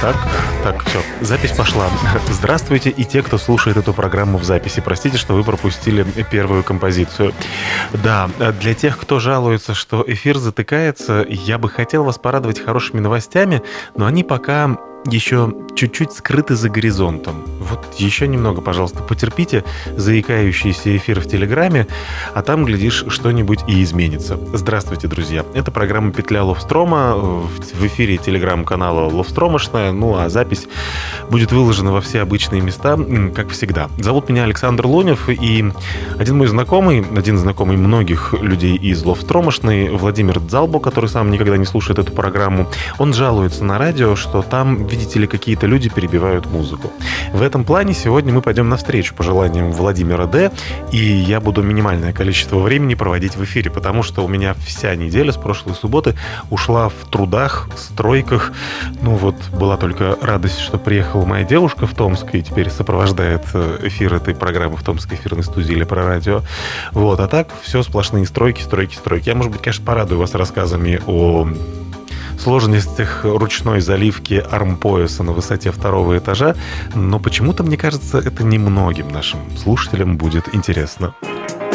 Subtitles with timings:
[0.00, 0.16] Так,
[0.62, 1.88] так, все, запись пошла.
[2.28, 4.80] Здравствуйте и те, кто слушает эту программу в записи.
[4.80, 7.34] Простите, что вы пропустили первую композицию.
[7.92, 8.30] Да,
[8.60, 13.60] для тех, кто жалуется, что эфир затыкается, я бы хотел вас порадовать хорошими новостями,
[13.96, 17.44] но они пока еще чуть-чуть скрыты за горизонтом.
[17.60, 19.64] Вот еще немного, пожалуйста, потерпите
[19.96, 21.86] заикающийся эфир в Телеграме,
[22.34, 24.38] а там, глядишь, что-нибудь и изменится.
[24.52, 25.44] Здравствуйте, друзья.
[25.54, 30.66] Это программа «Петля Ловстрома» в эфире телеграм-канала «Ловстромошная», ну а запись
[31.30, 32.98] будет выложена во все обычные места,
[33.34, 33.88] как всегда.
[33.98, 35.64] Зовут меня Александр Лунев, и
[36.18, 41.66] один мой знакомый, один знакомый многих людей из Ловстромошной, Владимир Дзалбо, который сам никогда не
[41.66, 42.66] слушает эту программу,
[42.98, 46.92] он жалуется на радио, что там видите ли, какие-то люди перебивают музыку.
[47.32, 50.50] В этом плане сегодня мы пойдем навстречу пожеланиям Владимира Д.
[50.90, 55.30] И я буду минимальное количество времени проводить в эфире, потому что у меня вся неделя
[55.30, 56.16] с прошлой субботы
[56.50, 58.52] ушла в трудах, стройках.
[59.02, 63.78] Ну вот, была только радость, что приехала моя девушка в Томск и теперь сопровождает э,
[63.84, 66.42] эфир этой программы в Томской эфирной студии или про радио.
[66.90, 69.28] Вот, а так все сплошные стройки, стройки, стройки.
[69.28, 71.48] Я, может быть, конечно, порадую вас рассказами о
[72.40, 76.56] сложностях ручной заливки армпояса на высоте второго этажа,
[76.94, 81.14] но почему-то, мне кажется, это немногим нашим слушателям будет интересно.
[81.22, 81.67] Maybe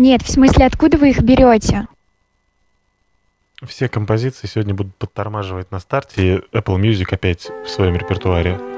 [0.00, 1.86] Нет, в смысле, откуда вы их берете?
[3.62, 8.69] Все композиции сегодня будут подтормаживать на старте, и Apple Music опять в своем репертуаре.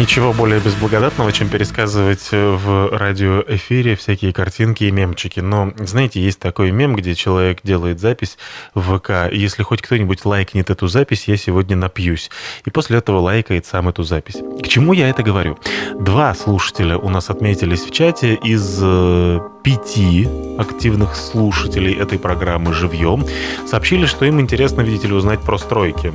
[0.00, 5.40] Ничего более безблагодатного, чем пересказывать э, в радиоэфире всякие картинки и мемчики.
[5.40, 8.38] Но, знаете, есть такой мем, где человек делает запись
[8.72, 9.30] в ВК.
[9.30, 12.30] Если хоть кто-нибудь лайкнет эту запись, я сегодня напьюсь.
[12.64, 14.36] И после этого лайкает сам эту запись.
[14.62, 15.58] К чему я это говорю?
[16.00, 23.24] Два слушателя у нас отметились в чате из э, пяти активных слушателей этой программы «Живьем»
[23.66, 26.12] сообщили, что им интересно, видите ли, узнать про стройки.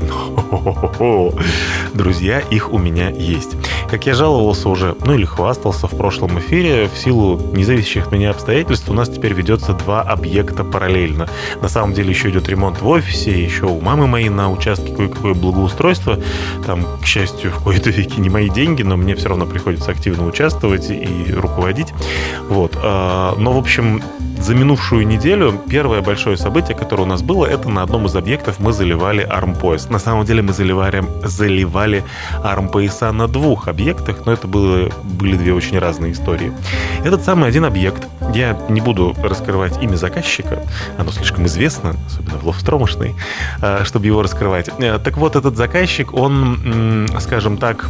[1.94, 3.56] Друзья, их у меня есть.
[3.90, 8.32] Как я жаловался уже, ну или хвастался в прошлом эфире, в силу независящих от меня
[8.32, 11.28] обстоятельств у нас теперь ведется два объекта параллельно.
[11.62, 15.34] На самом деле еще идет ремонт в офисе, еще у мамы моей на участке кое-какое
[15.34, 16.20] благоустройство.
[16.66, 20.26] Там, к счастью, в кои-то веки не мои деньги, но мне все равно приходится активно
[20.28, 21.94] участвовать и руководить.
[22.50, 22.76] Вот.
[23.38, 24.02] Но, в общем,
[24.40, 28.60] за минувшую неделю первое большое событие, которое у нас было, это на одном из объектов
[28.60, 29.90] мы заливали армпояс.
[29.90, 32.04] На самом деле мы заливали, заливали
[32.44, 36.52] армпояса на двух объектах, но это было, были две очень разные истории.
[37.04, 40.62] Этот самый один объект, я не буду раскрывать имя заказчика,
[40.98, 43.16] оно слишком известно, особенно в Ловстромышной,
[43.62, 44.70] а, чтобы его раскрывать.
[44.80, 47.90] Э, так вот, этот заказчик, он, скажем так,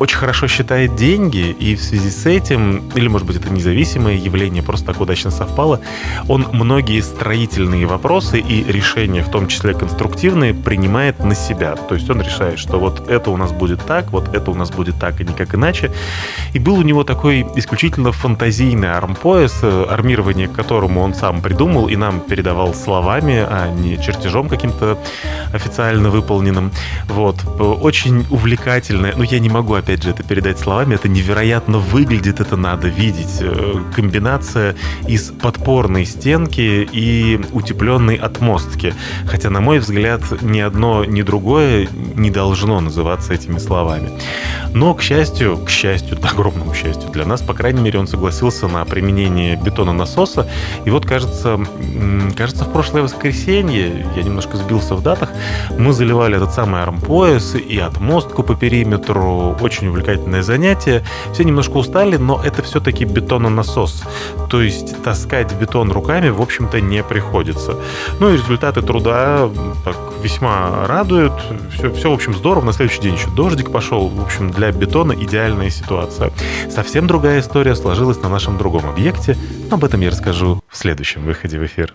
[0.00, 4.62] очень хорошо считает деньги, и в связи с этим, или, может быть, это независимое явление,
[4.62, 5.80] просто так удачно совпало,
[6.26, 11.76] он многие строительные вопросы и решения, в том числе конструктивные, принимает на себя.
[11.76, 14.70] То есть он решает, что вот это у нас будет так, вот это у нас
[14.70, 15.92] будет так, и никак иначе.
[16.54, 21.96] И был у него такой исключительно фантазийный армпояс, армирование к которому он сам придумал и
[21.96, 24.98] нам передавал словами, а не чертежом каким-то
[25.52, 26.70] официально выполненным.
[27.06, 27.44] Вот.
[27.60, 32.56] Очень увлекательное, но я не могу, опять же, это передать словами, это невероятно выглядит, это
[32.56, 33.38] надо видеть.
[33.40, 38.94] Э, комбинация из подпорной стенки и утепленной отмостки.
[39.26, 44.10] Хотя, на мой взгляд, ни одно, ни другое не должно называться этими словами.
[44.72, 48.68] Но, к счастью, к счастью, к огромному счастью для нас, по крайней мере, он согласился
[48.68, 50.48] на применение бетона насоса.
[50.84, 51.58] И вот, кажется,
[52.36, 55.30] кажется, в прошлое воскресенье, я немножко сбился в датах,
[55.78, 59.56] мы заливали этот самый армпояс и отмостку по периметру.
[59.70, 61.04] Очень увлекательное занятие.
[61.32, 64.02] Все немножко устали, но это все-таки бетононасос.
[64.50, 67.76] То есть таскать бетон руками, в общем-то, не приходится.
[68.18, 69.48] Ну и результаты труда
[69.84, 71.34] так, весьма радуют.
[71.72, 72.64] Все, все, в общем, здорово.
[72.64, 74.08] На следующий день еще дождик пошел.
[74.08, 76.32] В общем, для бетона идеальная ситуация.
[76.68, 79.38] Совсем другая история сложилась на нашем другом объекте.
[79.70, 81.94] Но об этом я расскажу в следующем выходе в эфир.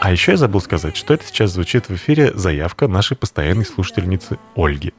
[0.00, 4.40] А еще я забыл сказать, что это сейчас звучит в эфире заявка нашей постоянной слушательницы
[4.56, 4.92] Ольги.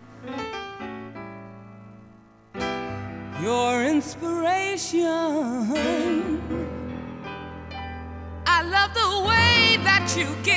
[9.84, 10.54] That you give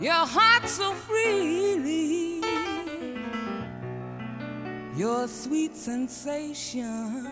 [0.00, 2.40] your heart so freely.
[4.96, 7.28] Your sweet sensation.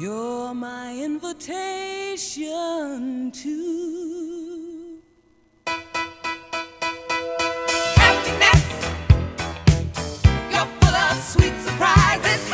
[0.00, 2.50] You're my invitation
[3.30, 5.00] to
[7.96, 8.64] happiness.
[10.50, 12.53] You're full of sweet surprises.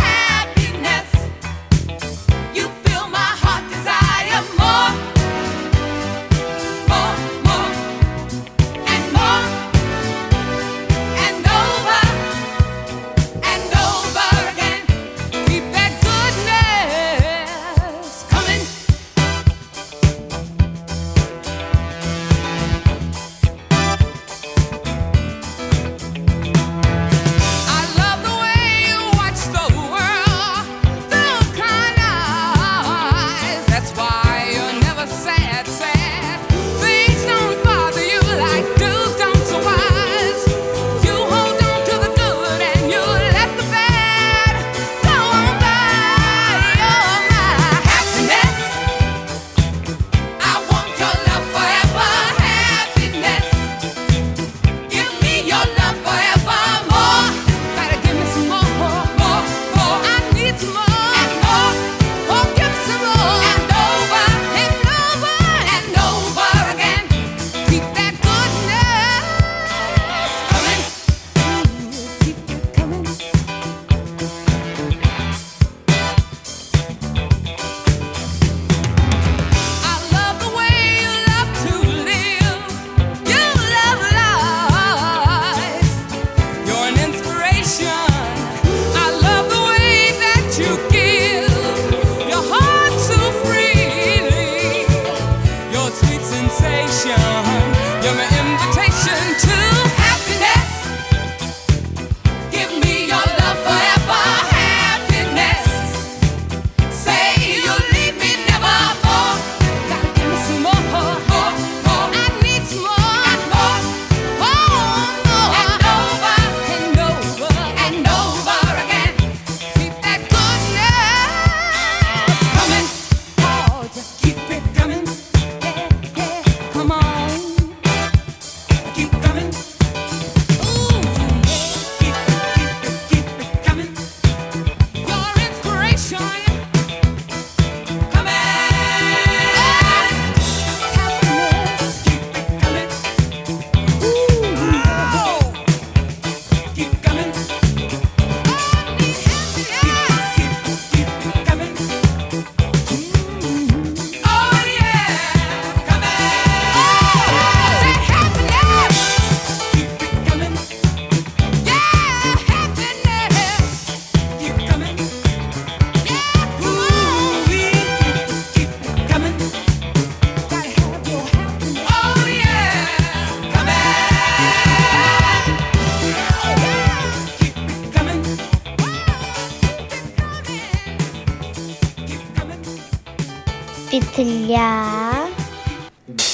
[184.20, 185.30] Петля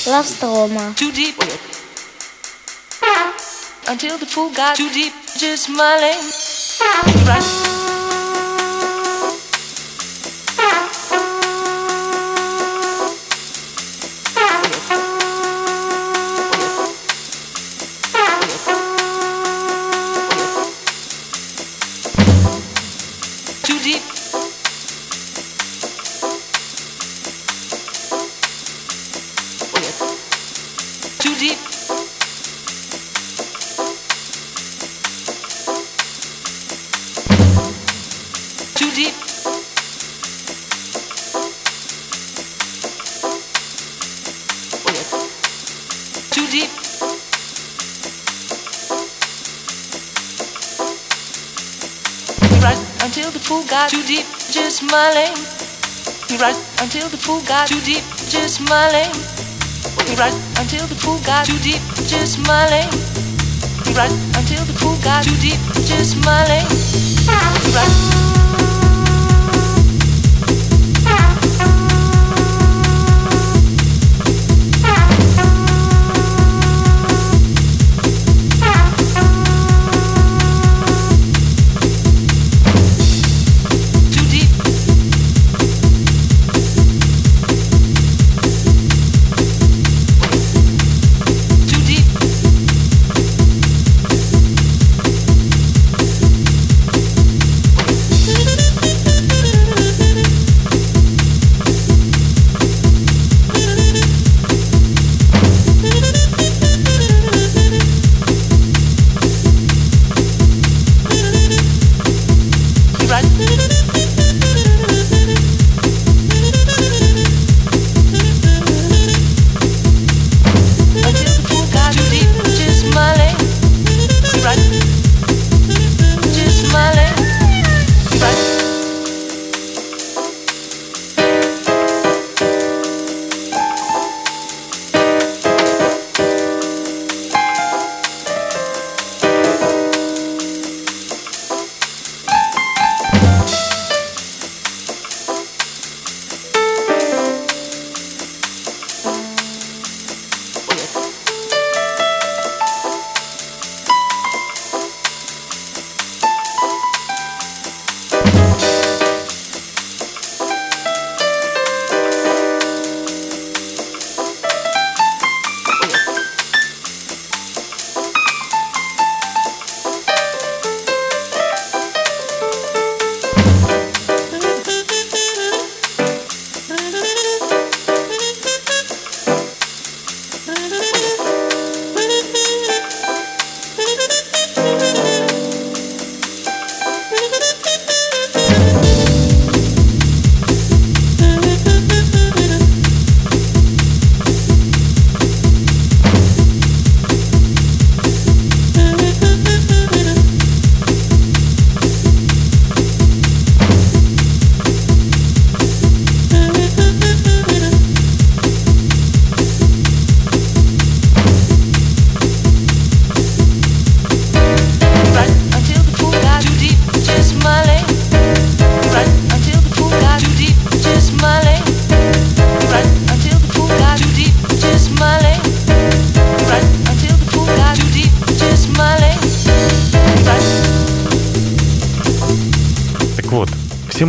[0.07, 0.95] Лавстрома.
[0.95, 1.35] too deep.
[3.87, 6.17] Until the pool got too deep, just smiling.
[7.27, 7.64] Right.
[57.26, 59.10] Pool got too deep, just smiling.
[60.16, 62.88] Right until the pool got too deep, just smiling.
[63.96, 66.66] Right until the pool got too deep, just smiling.
[67.74, 68.25] Right.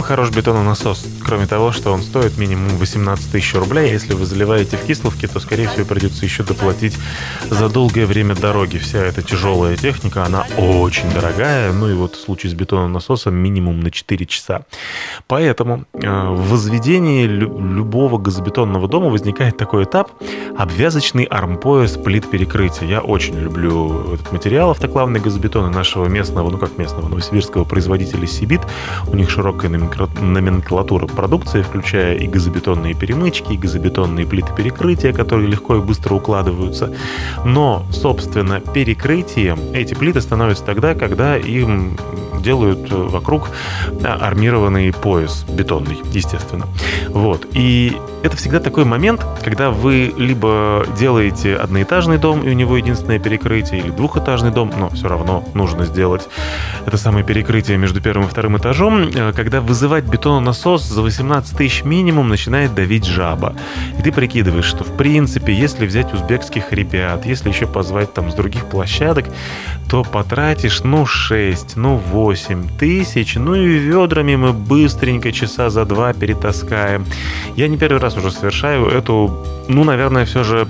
[0.08, 4.26] Всем хорош бетононасос, кроме того, что он стоит минимум 18 тысяч рублей, а если вы
[4.26, 6.95] заливаете в кисловке, то, скорее всего, придется еще доплатить
[7.50, 8.78] за долгое время дороги.
[8.78, 13.80] Вся эта тяжелая техника, она очень дорогая, ну и вот в случае с бетононасосом минимум
[13.80, 14.62] на 4 часа.
[15.28, 20.12] Поэтому э, в возведении лю- любого газобетонного дома возникает такой этап
[20.58, 22.88] обвязочный армпояс плит перекрытия.
[22.88, 28.62] Я очень люблю этот материал автоклавный газобетона нашего местного, ну как местного, новосибирского производителя Сибит.
[29.08, 35.47] У них широкая номенкра- номенклатура продукции, включая и газобетонные перемычки, и газобетонные плиты перекрытия, которые
[35.47, 36.93] легко и быстро укладываются.
[37.45, 41.97] Но, собственно, перекрытием эти плиты становятся тогда, когда им
[42.41, 43.50] делают вокруг
[43.91, 46.67] да, армированный пояс бетонный, естественно.
[47.10, 47.47] Вот.
[47.54, 53.19] И это всегда такой момент, когда вы либо делаете одноэтажный дом, и у него единственное
[53.19, 56.28] перекрытие, или двухэтажный дом, но все равно нужно сделать
[56.86, 61.84] это самое перекрытие между первым и вторым этажом, э, когда вызывать бетононасос за 18 тысяч
[61.84, 63.56] минимум начинает давить жаба.
[64.00, 68.34] И ты прикидываешь, что в принципе, если взять узбекских ребят, если еще позвать там с
[68.34, 69.26] других площадок,
[69.89, 72.26] то потратишь, ну, 6, ну, 8
[72.79, 77.05] тысяч, ну и ведрами мы быстренько часа за два перетаскаем.
[77.55, 80.67] Я не первый раз уже совершаю эту, ну, наверное, все же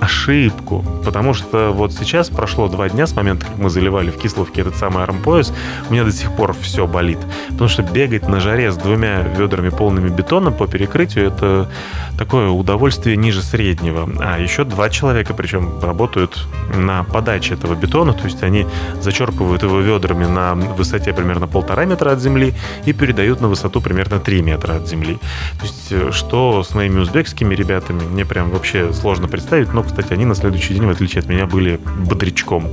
[0.00, 4.62] ошибку, потому что вот сейчас прошло два дня с момента, как мы заливали в Кисловке
[4.62, 5.52] этот самый армпояс,
[5.88, 7.18] у меня до сих пор все болит,
[7.50, 11.70] потому что бегать на жаре с двумя ведрами полными бетона по перекрытию это
[12.18, 14.08] такое удовольствие ниже среднего.
[14.20, 18.66] А еще два человека, причем работают на подаче этого бетона, то есть они
[19.00, 24.18] зачерпывают его ведрами на высоте примерно полтора метра от земли и передают на высоту примерно
[24.18, 25.18] 3 метра от земли.
[25.58, 30.12] То есть э, что с моими узбекскими ребятами, мне прям вообще сложно представить, но кстати,
[30.12, 32.68] они на следующий день, в отличие от меня, были бодрячком.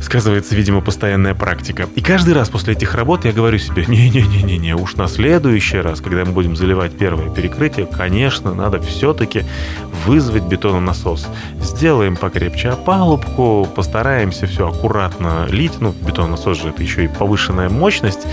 [0.00, 1.88] Сказывается, видимо, постоянная практика.
[1.94, 6.24] И каждый раз после этих работ я говорю себе, не-не-не-не-не, уж на следующий раз, когда
[6.24, 9.44] мы будем заливать первое перекрытие, конечно, надо все-таки
[10.04, 11.28] вызвать бетононасос.
[11.60, 15.80] Сделаем покрепче опалубку, постараемся все аккуратно лить.
[15.80, 18.26] Ну, бетононасос же это еще и повышенная мощность.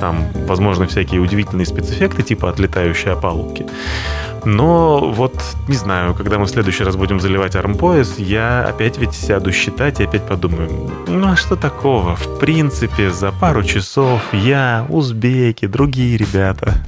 [0.00, 3.66] Там, возможно, всякие удивительные спецэффекты, типа отлетающей опалубки.
[4.44, 9.14] Но вот, не знаю, когда мы в следующий раз будем заливать армпояс, я опять ведь
[9.14, 12.16] сяду считать и опять подумаю, ну а что такого?
[12.16, 16.84] В принципе, за пару часов я, узбеки, другие ребята.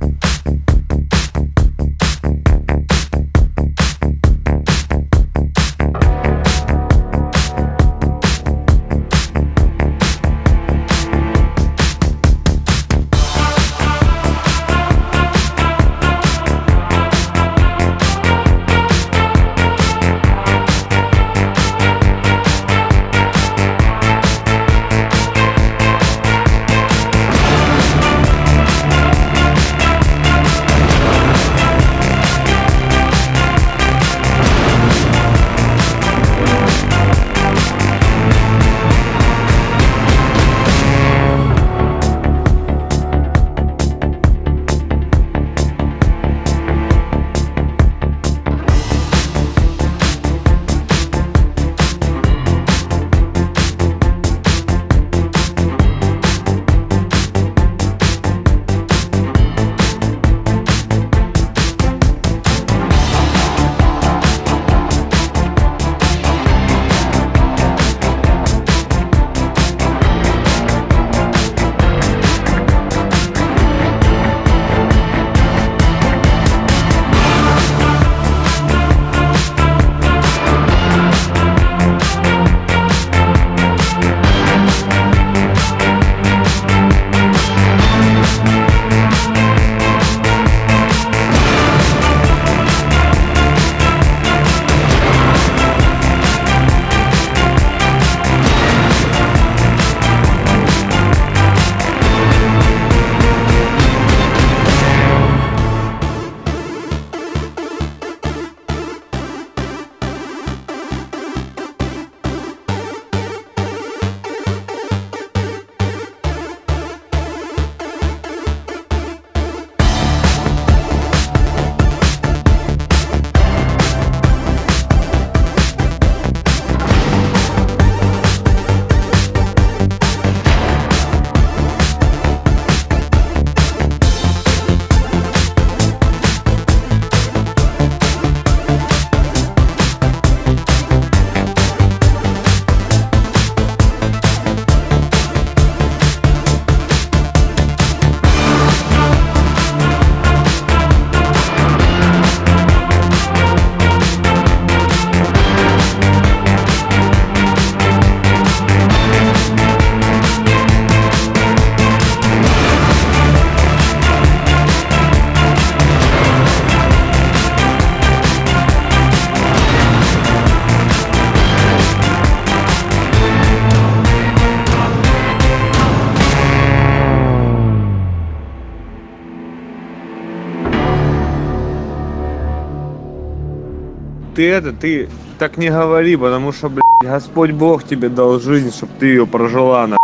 [184.34, 188.92] Ты это, ты так не говори, потому что, блядь, Господь Бог тебе дал жизнь, чтобы
[188.98, 189.96] ты ее прожила, на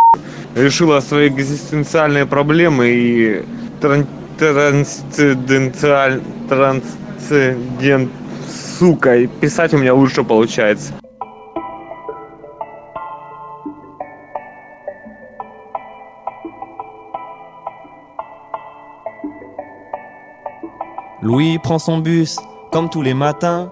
[0.55, 3.45] решила свои экзистенциальные проблемы и
[3.79, 4.05] тран
[4.37, 6.83] трансценденталь транс
[7.29, 8.11] прецедент,
[8.79, 10.93] сука, и писать у меня лучше получается.
[21.21, 22.39] Louis prend son bus,
[22.71, 23.71] comme tous les matins.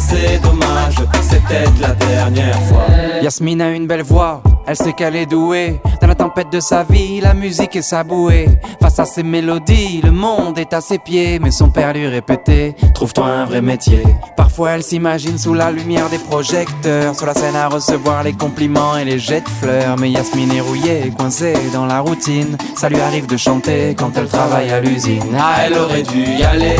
[0.00, 0.94] assez dommage.
[1.22, 2.86] C'est peut-être la dernière fois.
[3.22, 5.80] Yasmine a une belle voix, elle sait qu'elle est douée.
[6.00, 8.48] Dans la tempête de sa vie, la musique est sa bouée.
[8.80, 11.38] Face à ses mélodies, le monde est à ses pieds.
[11.38, 14.02] Mais son père lui répétait Trouve-toi un vrai métier.
[14.36, 18.96] Parfois, elle s'imagine sous la lumière des projecteurs, sur la scène à recevoir les compliments
[18.96, 19.96] et les jets de fleurs.
[19.98, 22.56] Mais Yasmine est rouillée, coincée dans la routine.
[22.74, 25.36] Ça lui arrive de chanter quand elle travaille à l'usine.
[25.38, 26.76] Ah, elle aurait dû y aller.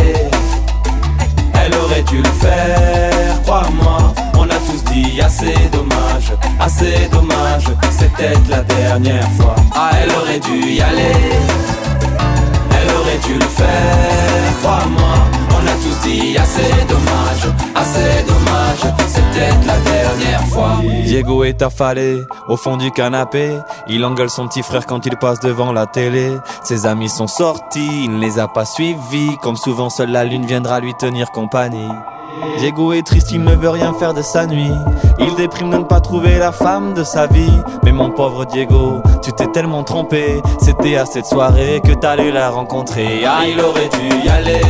[1.90, 4.14] Aurait dû le faire, crois-moi.
[4.38, 7.64] On a tous dit assez dommage, assez dommage.
[7.98, 9.56] Peut-être la dernière fois.
[9.74, 11.16] Ah, elle aurait dû y aller.
[12.70, 15.39] Elle aurait dû le faire, crois-moi.
[15.82, 18.94] Tous dit assez dommage, assez dommage.
[19.08, 20.80] C'est peut-être la dernière fois.
[21.04, 23.58] Diego est affalé au fond du canapé.
[23.88, 26.36] Il engueule son petit frère quand il passe devant la télé.
[26.62, 29.36] Ses amis sont sortis, il ne les a pas suivis.
[29.42, 31.90] Comme souvent, seule la lune viendra lui tenir compagnie.
[32.58, 34.72] Diego est triste, il ne veut rien faire de sa nuit.
[35.18, 37.52] Il déprime de ne pas trouver la femme de sa vie.
[37.84, 40.40] Mais mon pauvre Diego, tu t'es tellement trompé.
[40.60, 43.24] C'était à cette soirée que t'allais la rencontrer.
[43.26, 44.60] Ah, il aurait dû y aller.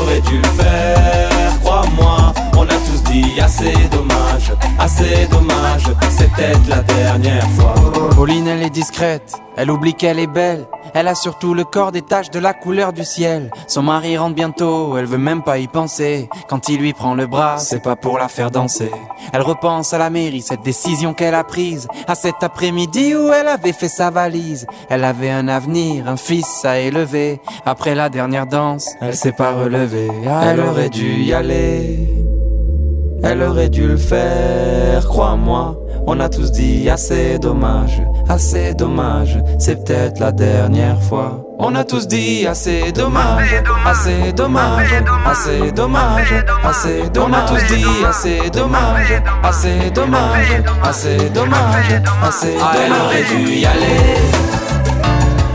[0.00, 2.32] Aurait dû le faire, crois-moi.
[2.56, 5.84] On a tous dit assez dommage, assez dommage.
[6.34, 7.74] Peut-être la dernière fois.
[8.16, 10.66] Pauline, elle est discrète, elle oublie qu'elle est belle.
[10.94, 13.50] Elle a surtout le corps des taches de la couleur du ciel.
[13.68, 16.28] Son mari rentre bientôt, elle veut même pas y penser.
[16.48, 18.90] Quand il lui prend le bras, c'est pas pour la faire danser.
[19.32, 21.86] Elle repense à la mairie, cette décision qu'elle a prise.
[22.08, 24.66] À cet après-midi où elle avait fait sa valise.
[24.88, 27.40] Elle avait un avenir, un fils à élever.
[27.64, 30.10] Après la dernière danse, elle s'est pas relevée.
[30.42, 32.08] Elle aurait dû y aller.
[33.26, 35.76] Elle aurait dû le faire, crois-moi.
[36.06, 39.38] On a tous dit assez dommage, assez dommage.
[39.58, 41.42] C'est peut-être la dernière fois.
[41.58, 43.54] On a tous dit assez dommage,
[43.86, 47.30] assez dommage, assez dommage, assez dommage.
[47.30, 52.74] On a tous dit assez dommage, assez dommage, assez dommage, assez dommage.
[52.74, 54.18] Elle aurait dû y aller.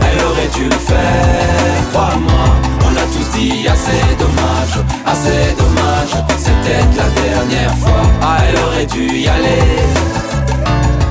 [0.00, 2.59] Elle aurait dû le faire, crois-moi.
[3.40, 6.12] Assez dommage, assez dommage.
[6.36, 8.02] C'est peut-être la dernière fois.
[8.20, 9.62] Ah, elle aurait dû y aller.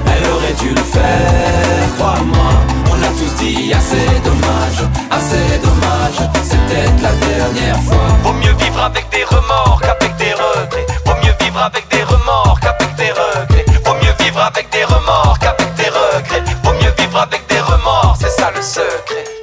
[0.05, 2.51] Elle aurait dû le faire, crois-moi.
[2.91, 6.29] On a tous dit assez dommage, assez dommage.
[6.43, 8.07] C'est peut-être la dernière fois.
[8.21, 10.85] Vaut mieux vivre avec des remords qu'avec des regrets.
[11.05, 13.65] Vaut mieux vivre avec des remords qu'avec des regrets.
[13.83, 16.43] Vaut mieux vivre avec des remords qu'avec des regrets.
[16.63, 19.38] Vaut mieux vivre avec des remords, c'est ça le secret.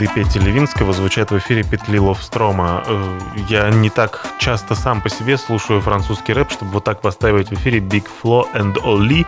[0.00, 2.82] Следы Пети Левинского звучат в эфире петли Ловстрома.
[2.86, 3.18] Э,
[3.50, 7.52] Я не так часто сам по себе слушаю французский рэп, чтобы вот так поставить в
[7.52, 9.26] эфире Big Flo and Oli,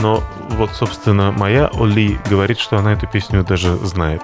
[0.00, 4.22] но вот, собственно, моя Оли говорит, что она эту песню даже знает.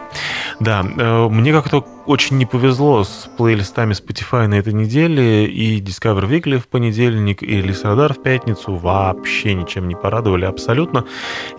[0.61, 6.29] Да, э, мне как-то очень не повезло с плейлистами Spotify на этой неделе, и Discover
[6.29, 11.05] Weekly в понедельник, и Лисрадар в пятницу вообще ничем не порадовали абсолютно.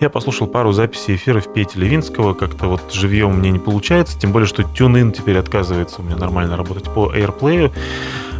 [0.00, 4.46] Я послушал пару записей эфиров Пети Левинского, как-то вот живьем мне не получается, тем более,
[4.46, 7.72] что TuneIn теперь отказывается у меня нормально работать по AirPlay,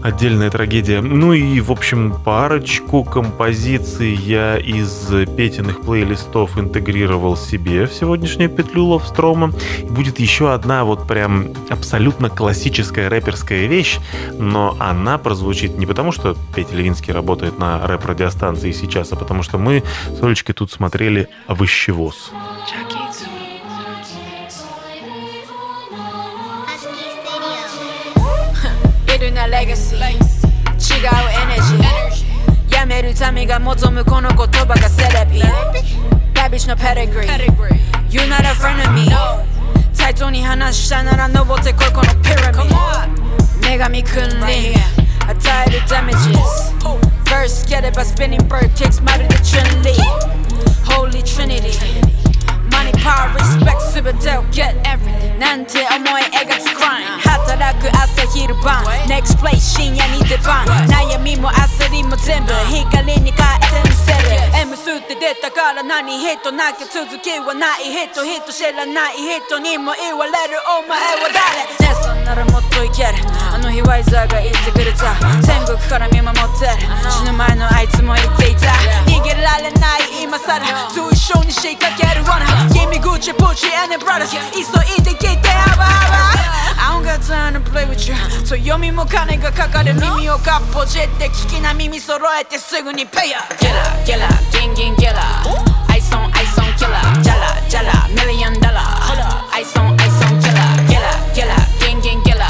[0.05, 1.01] отдельная трагедия.
[1.01, 8.85] Ну и, в общем, парочку композиций я из Петиных плейлистов интегрировал себе в сегодняшнюю петлю
[8.85, 9.53] Ловстрома.
[9.89, 13.99] Будет еще одна вот прям абсолютно классическая рэперская вещь,
[14.39, 19.57] но она прозвучит не потому, что Петя Левинский работает на рэп-радиостанции сейчас, а потому что
[19.57, 22.31] мы с Олечкой тут смотрели «Овощевоз».
[22.65, 22.94] Building
[29.84, 35.42] legacy 違うエネジーやめる民が望むこの言葉がセレビ
[36.34, 37.36] ラビッシュのペデグリー
[38.10, 39.10] You're not a friend of me
[39.98, 42.70] 対等に話したなら登ってこいこのピラミッ
[43.62, 44.74] ド女神君臨
[45.28, 46.74] I tie the damages.
[47.30, 50.02] First, get it by spinning bird kicks, matter the Trinity.
[50.86, 52.23] Holy Trinity.
[52.85, 55.39] Money, power, respect, super dope, get everything.
[55.39, 57.17] なんて思い描く grind.
[57.25, 69.17] 働く朝昼晩 Next place 深夜に出番悩みも焦りも全部光に変えてみせる M スって出たから何人なきゃ続きはない人人知らない
[69.49, 73.09] 人にも言われるお前は誰ねそんならもっといける
[73.53, 82.25] あの日ワイザーが言ってくれた天国から見守ってる死ぬ前のあいつも言っていた逃げられない今さらと一緒に仕掛ける。
[82.25, 84.61] 罠君口プチ and brothers 急
[84.99, 86.45] いで聞いてハバハバ
[86.77, 89.95] I'm got time play with you 強みも金がかかる。
[89.95, 95.21] 耳をかっぽじって聞きな耳揃えてすぐにペヤゲラゲラギンギンゲラ
[95.89, 95.97] ア。
[95.97, 98.83] イソンアイソンキラージャラジャラミリオンダラ
[99.53, 101.01] アイソンアイソンキラーゲラ
[101.33, 102.47] ギラギンギンギラ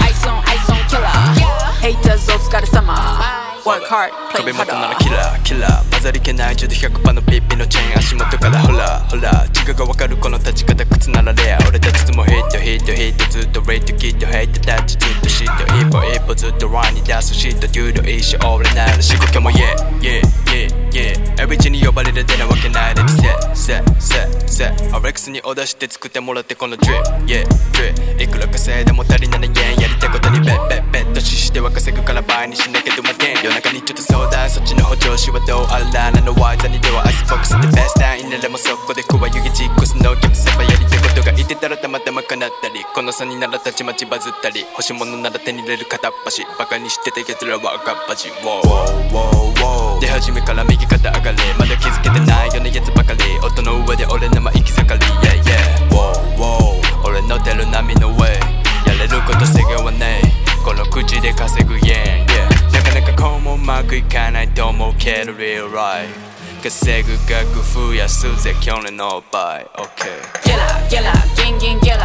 [0.00, 8.60] アイソンアイソンキラーヘイターズお疲れ様 Work hard, play 壁元ならキラーキラー混ざりけない10で100%のピッピのチェーン足元から。
[8.60, 9.44] ほらほら。
[9.46, 11.58] 違がわかるこの立ち方靴ならレア。
[11.68, 15.76] 俺たちともヒットヒットヒットずっとレイトキットヘイトタッチずっとシット。
[15.76, 31.08] 一歩一歩ずっとランに出すシットデュード一生俺なら仕事も Yeah yeah yeah yeah エビチに呼ばれるでなわけないでセセセセアレックスにオーダーして作ってもらってこの Drip yeah drip いくら稼いでも足りない円やりたいことにベッベッベッ。
[31.12, 60.20] とししては稼ぐから倍にしなきゃどまけん夜中にちょっと相談そっちの補助しはどうあらなのワイザにではアイスボックスでベストタインならもそこで食わ湯気実行すのキャプセバやりたいことが言ってたらたまたま叶ったりこの差にならたちまちバズったり欲しいものなら手に入れる片っ端バカにしてた奴らは赤っ端 WOWWWOWW 出始めから右肩上がりまだ気づけてないようなやつばかり音の上で俺のま行き盛り Yeah, yeah Wow, wow 俺のてる波の上やれること制限はね
[60.62, 66.14] この口で稼ぐ Yeah, yeah 그러니까 마그 가나도 못 캐를 realize
[66.62, 72.00] 그 세구가 구후야 수제 경례 no buy okay Get up get up gang gang get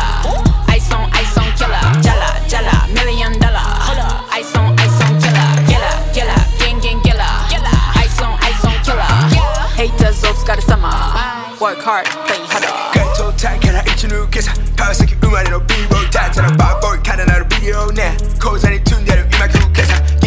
[0.68, 2.02] Ice on ice on kill up.
[2.04, 3.64] Jala jala million dollar.
[3.88, 5.58] Hold Ice on ice on kill up.
[5.68, 7.50] Get up get up gang gang get up.
[7.50, 7.98] Get up.
[7.98, 9.32] Ice on ice on kill up.
[9.78, 10.92] Haters 없 gotta summer.
[11.62, 12.74] Work hard play harder.
[12.94, 18.84] 가토 타카나 이치누 기사 파워세기 음악으로 비보 다자나 바보 가나 나로 비디오 내 고산이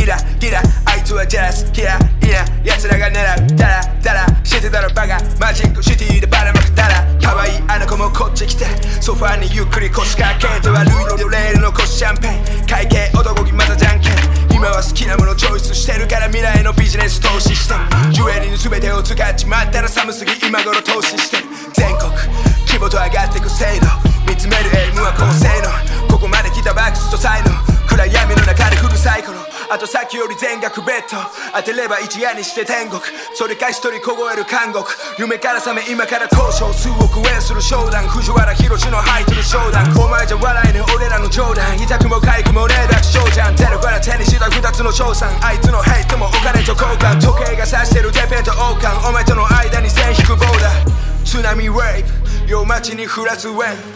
[0.07, 4.27] ギラギラあいつはジャラスキラいな奴らが狙うダラダラ。
[4.45, 5.19] してたらバカ。
[5.41, 7.03] マジックシティでばらまくダラ。
[7.21, 8.67] 可愛いあの子もこっち来て。
[9.03, 12.67] ソファーにゆっくり腰掛けてはルイのレールの腰シャンペン。
[12.71, 14.15] 会計男気またじゃんけん。
[14.55, 17.75] 今は好きなものチョイスしてるから未来のビジネス投資して
[18.15, 21.45] ジュエリーの全てを使っちまったら寒すぎ今頃投資してる。
[21.75, 22.15] 全国
[22.63, 23.91] 規模と上がってく制度。
[24.31, 26.07] 見つめるエイムは高性能。
[26.07, 27.51] ここまで来たバックスと才能
[27.91, 29.56] 暗闇の中でフルサイクル。
[29.69, 31.19] あとさっきより全額ベッド。
[31.55, 33.01] 当てれば一夜にして天国。
[33.35, 34.95] それか一人凍える監獄。
[35.19, 38.09] 夢から覚め今から交渉数億円する商談。
[38.09, 39.91] 藤原宏のハイトル商談。
[39.99, 41.79] お前じゃ笑えねえ俺らの冗談。
[41.79, 43.57] 痛くも痒くもねえ楽勝じゃん。
[43.57, 45.31] ゼロから手にした二つの賞賛。
[45.43, 47.21] あいつのヘイトもお金と交換。
[47.21, 49.09] 時計が指してるデペンと王冠。
[49.09, 50.97] お前との間に線引くボーダー。
[51.25, 52.09] 津波ウェイブ
[52.47, 53.96] 夜街に降らすウェン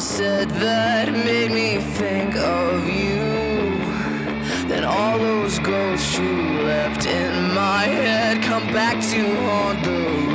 [0.00, 3.20] said that made me think of you.
[4.66, 6.32] Then all those ghosts you
[6.62, 10.29] left in my head come back to haunt the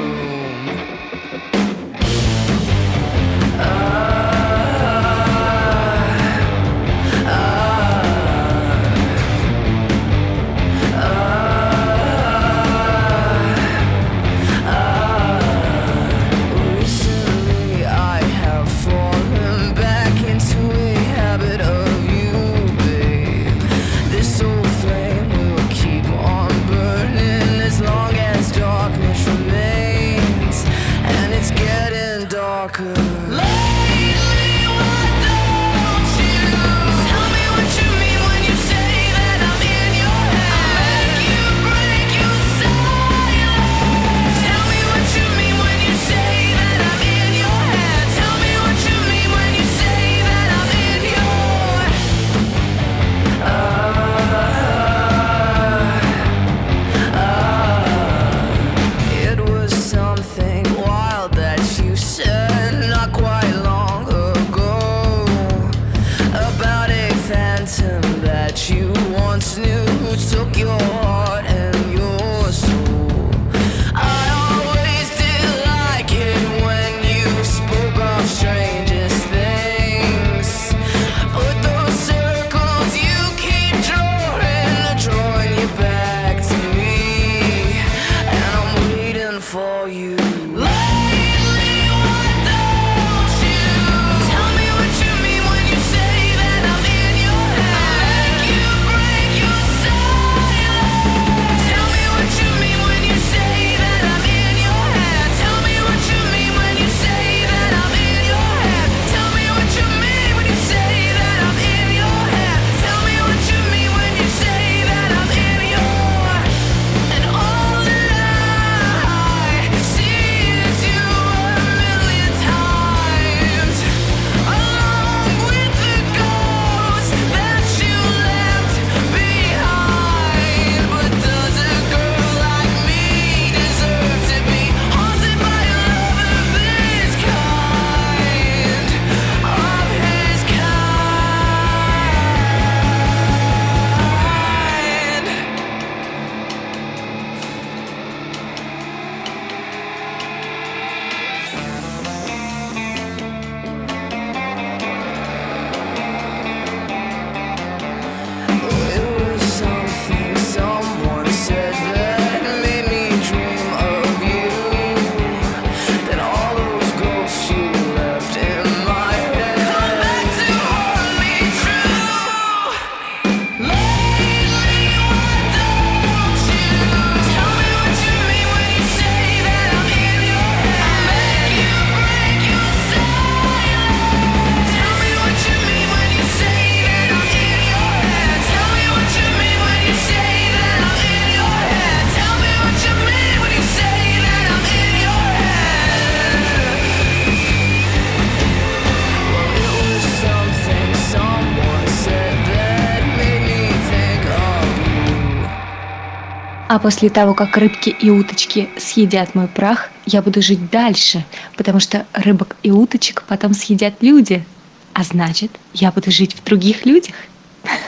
[206.75, 211.23] А после того, как рыбки и уточки съедят мой прах, я буду жить дальше,
[211.55, 214.43] потому что рыбок и уточек потом съедят люди.
[214.91, 217.15] А значит, я буду жить в других людях.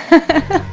[0.09, 0.61] Oh,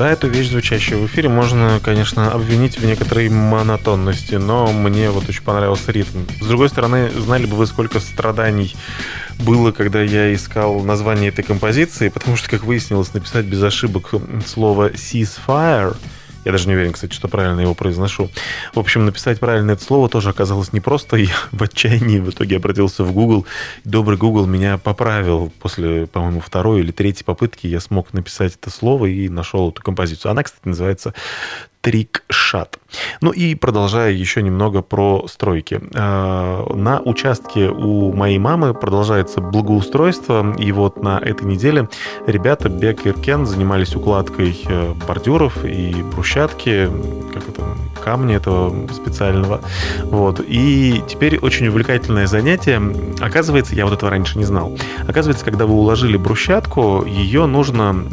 [0.00, 5.28] Да, эту вещь, звучащую в эфире, можно, конечно, обвинить в некоторой монотонности, но мне вот
[5.28, 6.20] очень понравился ритм.
[6.40, 8.74] С другой стороны, знали бы вы, сколько страданий
[9.40, 14.14] было, когда я искал название этой композиции, потому что, как выяснилось, написать без ошибок
[14.46, 15.94] слово ceasefire—
[16.44, 18.30] я даже не уверен, кстати, что правильно его произношу.
[18.74, 21.16] В общем, написать правильно это слово тоже оказалось непросто.
[21.20, 23.46] Я в отчаянии в итоге обратился в Google.
[23.84, 25.52] Добрый Google меня поправил.
[25.60, 30.30] После, по-моему, второй или третьей попытки я смог написать это слово и нашел эту композицию.
[30.32, 31.14] Она, кстати, называется
[31.80, 32.78] трикшат.
[33.20, 35.80] Ну и продолжая еще немного про стройки.
[35.94, 41.88] А, на участке у моей мамы продолжается благоустройство, и вот на этой неделе
[42.26, 46.90] ребята Бек и Кен занимались укладкой э, бордюров и брусчатки,
[47.32, 47.62] как это,
[48.02, 49.60] камня этого специального.
[50.04, 50.40] Вот.
[50.46, 52.82] И теперь очень увлекательное занятие.
[53.20, 54.76] Оказывается, я вот этого раньше не знал.
[55.06, 58.04] Оказывается, когда вы уложили брусчатку, ее нужно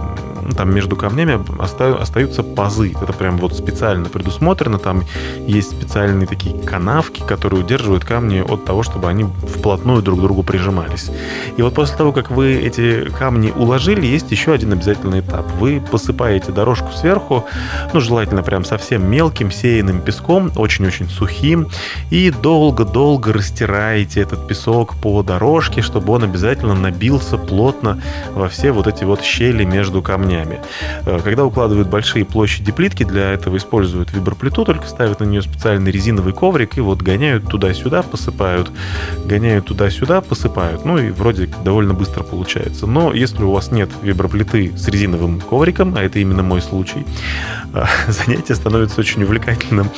[0.47, 2.93] ну, там между камнями остаются пазы.
[3.01, 4.79] Это прям вот специально предусмотрено.
[4.79, 5.03] Там
[5.45, 10.43] есть специальные такие канавки, которые удерживают камни от того, чтобы они вплотную друг к другу
[10.43, 11.09] прижимались.
[11.57, 15.51] И вот после того, как вы эти камни уложили, есть еще один обязательный этап.
[15.59, 17.45] Вы посыпаете дорожку сверху,
[17.93, 21.67] ну, желательно прям совсем мелким, сеянным песком, очень-очень сухим,
[22.11, 28.01] и долго-долго растираете этот песок по дорожке, чтобы он обязательно набился плотно
[28.33, 30.59] во все вот эти вот щели между камнями.
[31.05, 35.91] Э, когда укладывают большие площади плитки, для этого используют виброплиту, только ставят на нее специальный
[35.91, 38.71] резиновый коврик и вот гоняют туда-сюда, посыпают,
[39.25, 40.83] гоняют туда-сюда, посыпают.
[40.85, 42.87] Ну и вроде довольно быстро получается.
[42.87, 47.05] Но если у вас нет виброплиты с резиновым ковриком, а это именно мой случай,
[47.73, 49.89] э, занятие становится очень увлекательным.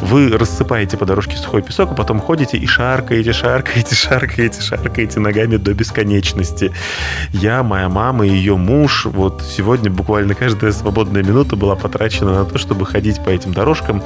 [0.00, 5.56] Вы рассыпаете по дорожке сухой песок, а потом ходите и шаркаете, шаркаете, шаркаете, шаркаете ногами
[5.56, 6.72] до бесконечности.
[7.32, 12.44] Я, моя мама и ее муж, вот сегодня буквально каждая свободная минута была потрачена на
[12.44, 14.02] то, чтобы ходить по этим дорожкам.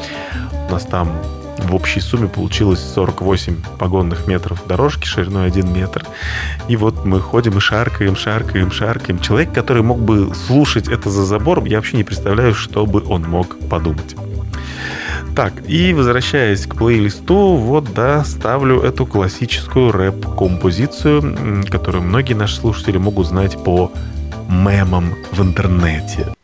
[0.69, 1.13] У нас там
[1.59, 6.05] в общей сумме получилось 48 погонных метров дорожки шириной 1 метр.
[6.67, 9.21] И вот мы ходим и шаркаем, шаркаем, шаркаем.
[9.21, 13.23] Человек, который мог бы слушать это за забором, я вообще не представляю, что бы он
[13.23, 14.17] мог подумать.
[15.37, 22.99] Так, и возвращаясь к плейлисту, вот да, ставлю эту классическую рэп-композицию, которую многие наши слушатели
[22.99, 23.93] могут знать по
[24.49, 26.35] мемам в интернете.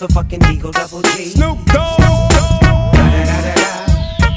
[0.00, 1.26] Motherfucking Eagle Double G.
[1.26, 2.00] Snoop Dogg.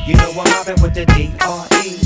[0.06, 2.00] You know I'm mobbing with the D.R.E.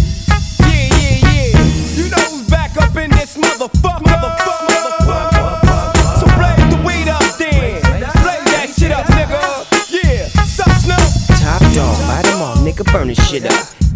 [0.59, 1.57] Yeah, yeah, yeah.
[1.97, 4.03] You know who's back up in this motherfucker.
[4.05, 6.19] Motherfucker, motherfucker.
[6.19, 7.81] So blaze the weed up then.
[7.81, 9.41] Blaze that shit up, nigga.
[9.89, 10.27] Yeah.
[10.45, 11.39] Sup, Snoop?
[11.39, 13.86] Top dog, light 'em all, nigga, burn this shit up.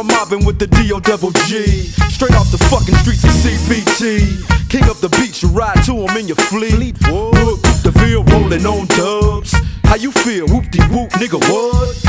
[0.00, 0.98] I'm mobbing with the D.O.
[1.00, 1.84] double G.
[2.08, 4.40] Straight off the fucking streets of CBT.
[4.70, 6.96] King up the beach, you ride to him in your fleet.
[7.04, 9.52] Whoop, the Ville rolling on dubs.
[9.84, 10.48] How you feel?
[10.48, 12.00] Whoop de whoop, nigga, what?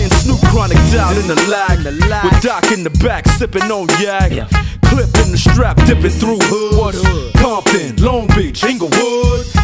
[0.00, 1.84] And Snoop chronic down in the lag.
[2.24, 4.32] With Doc in the back, sipping on yak.
[4.88, 6.96] Clip in the strap, dipping through hood.
[7.36, 9.63] Compton, Long Beach, Inglewood.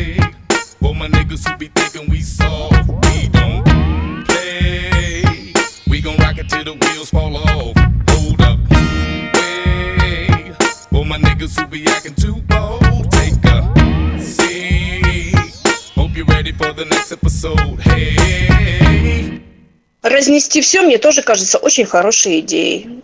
[0.81, 3.63] For my niggas who be thinking we soft, we don't
[4.27, 5.53] play.
[5.87, 7.75] We gon' rock it till the wheels fall off.
[8.09, 10.55] Hold up, wait.
[10.89, 15.35] For my niggas who be acting too bold, take a seat.
[15.95, 17.79] Hope you're ready for the next episode.
[17.81, 19.41] Hey.
[20.01, 23.03] Разнести все, мне тоже кажется очень хорошей идеей.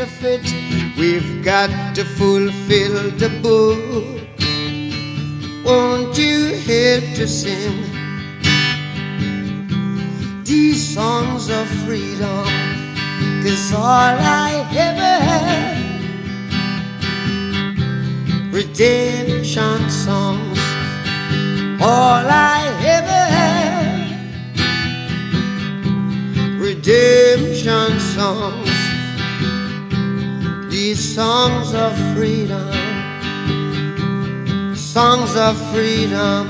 [0.00, 0.42] of it.
[0.98, 4.22] We've got to fulfill the book.
[5.64, 7.82] Won't you help to sing
[10.44, 12.46] these songs of freedom?
[13.42, 15.76] Cause all I ever had,
[18.52, 20.58] redemption songs.
[21.80, 22.60] All I
[22.96, 23.76] ever had
[26.58, 28.75] redemption songs,
[30.86, 32.70] these songs of freedom,
[34.76, 36.46] songs of freedom.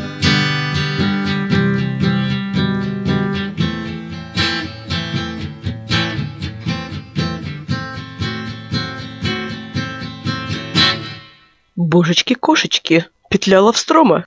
[11.76, 14.26] Божечки-кошечки, петля лавстрома.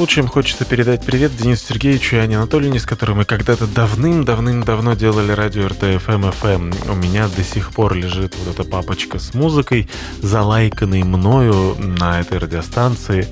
[0.00, 5.32] Случаем, хочется передать привет Денису Сергеевичу и Ане Анатольевне, с которой мы когда-то давным-давным-давно делали
[5.32, 6.90] радио RTFM FM.
[6.90, 9.90] У меня до сих пор лежит вот эта папочка с музыкой,
[10.22, 13.28] залайканной мною на этой радиостанции.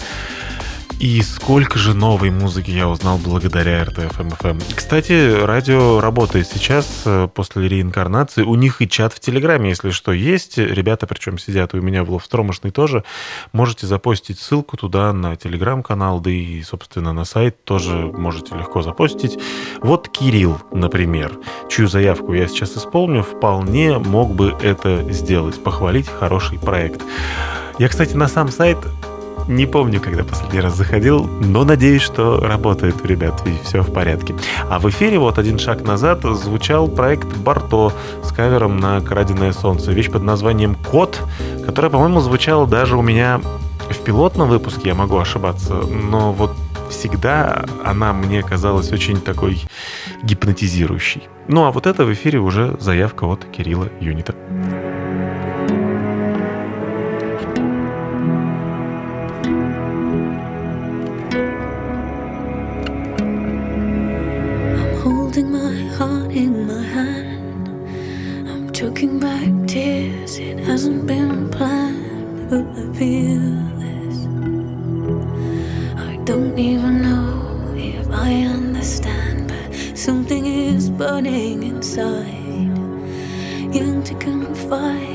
[1.01, 4.61] И сколько же новой музыки я узнал благодаря RTFM FM.
[4.75, 8.43] Кстати, радио работает сейчас э, после реинкарнации.
[8.43, 10.59] У них и чат в Телеграме, если что, есть.
[10.59, 13.05] Ребята, причем сидят у меня в Лофстромошной тоже.
[13.53, 19.39] Можете запостить ссылку туда на Телеграм-канал, да и, собственно, на сайт тоже можете легко запостить.
[19.81, 21.39] Вот Кирилл, например,
[21.69, 27.03] чью заявку я сейчас исполню, вполне мог бы это сделать, похвалить хороший проект.
[27.79, 28.79] Я, кстати, на сам сайт
[29.49, 33.93] не помню, когда последний раз заходил, но надеюсь, что работает у ребят и все в
[33.93, 34.35] порядке.
[34.69, 37.93] А в эфире вот один шаг назад звучал проект Барто
[38.23, 39.93] с кавером на «Краденое солнце».
[39.93, 41.23] Вещь под названием «Кот»,
[41.65, 43.41] которая, по-моему, звучала даже у меня
[43.89, 46.53] в пилотном выпуске, я могу ошибаться, но вот
[46.91, 49.63] всегда она мне казалась очень такой
[50.23, 51.23] гипнотизирующей.
[51.49, 54.35] Ну а вот это в эфире уже заявка от Кирилла Юнита.
[80.99, 82.77] Burning inside.
[83.73, 85.08] Young to confide,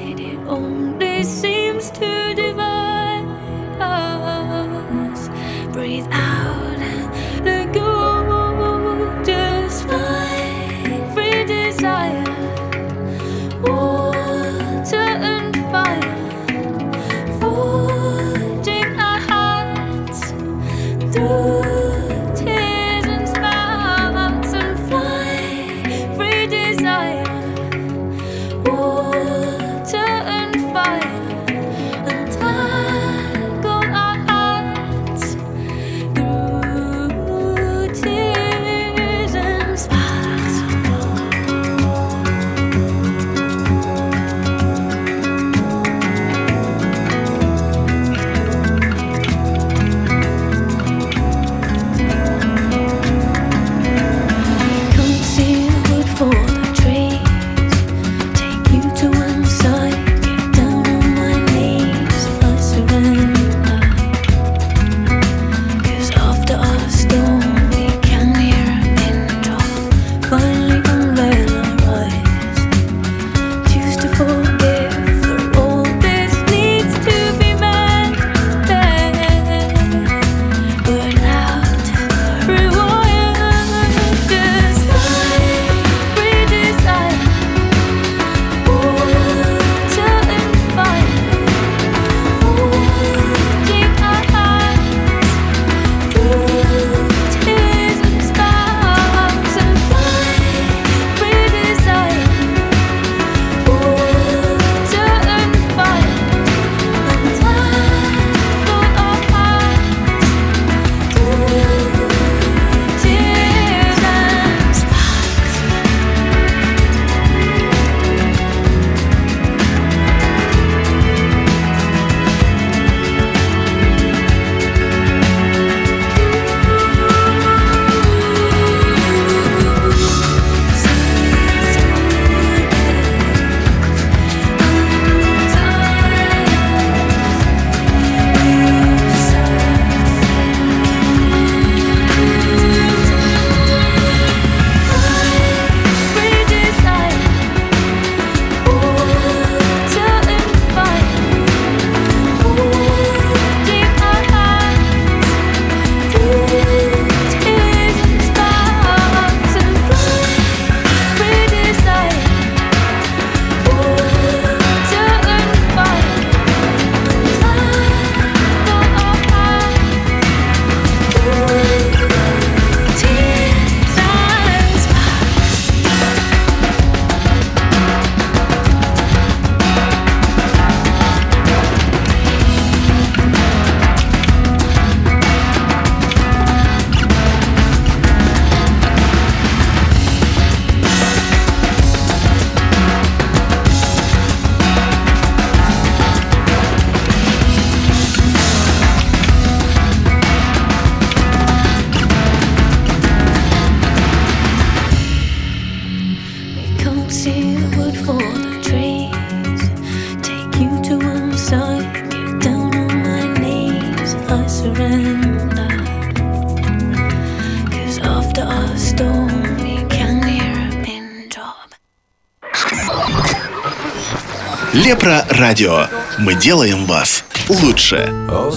[225.54, 225.86] Радио.
[226.18, 228.10] Мы делаем вас лучше.
[228.28, 228.50] Oh.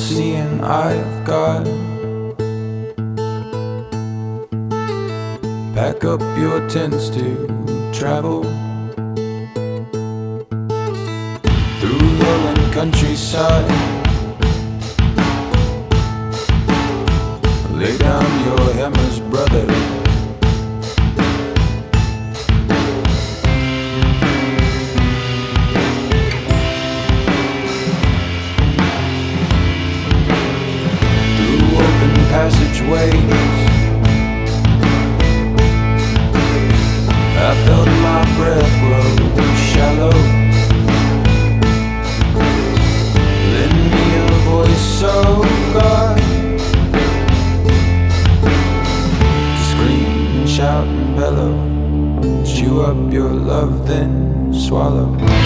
[5.74, 7.36] Pack up your tents to
[7.92, 8.44] travel
[11.80, 13.70] through rolling countryside.
[17.74, 19.95] Lay down your hammers, brother.
[32.86, 33.14] Passageways.
[37.38, 39.10] I felt my breath grow
[39.72, 40.18] shallow.
[43.52, 46.18] Lend me a voice, oh God.
[49.56, 51.52] To scream and shout and bellow.
[52.44, 55.45] Chew up your love, then swallow.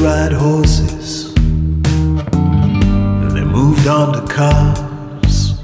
[0.00, 5.58] Ride horses, and they moved on to cars.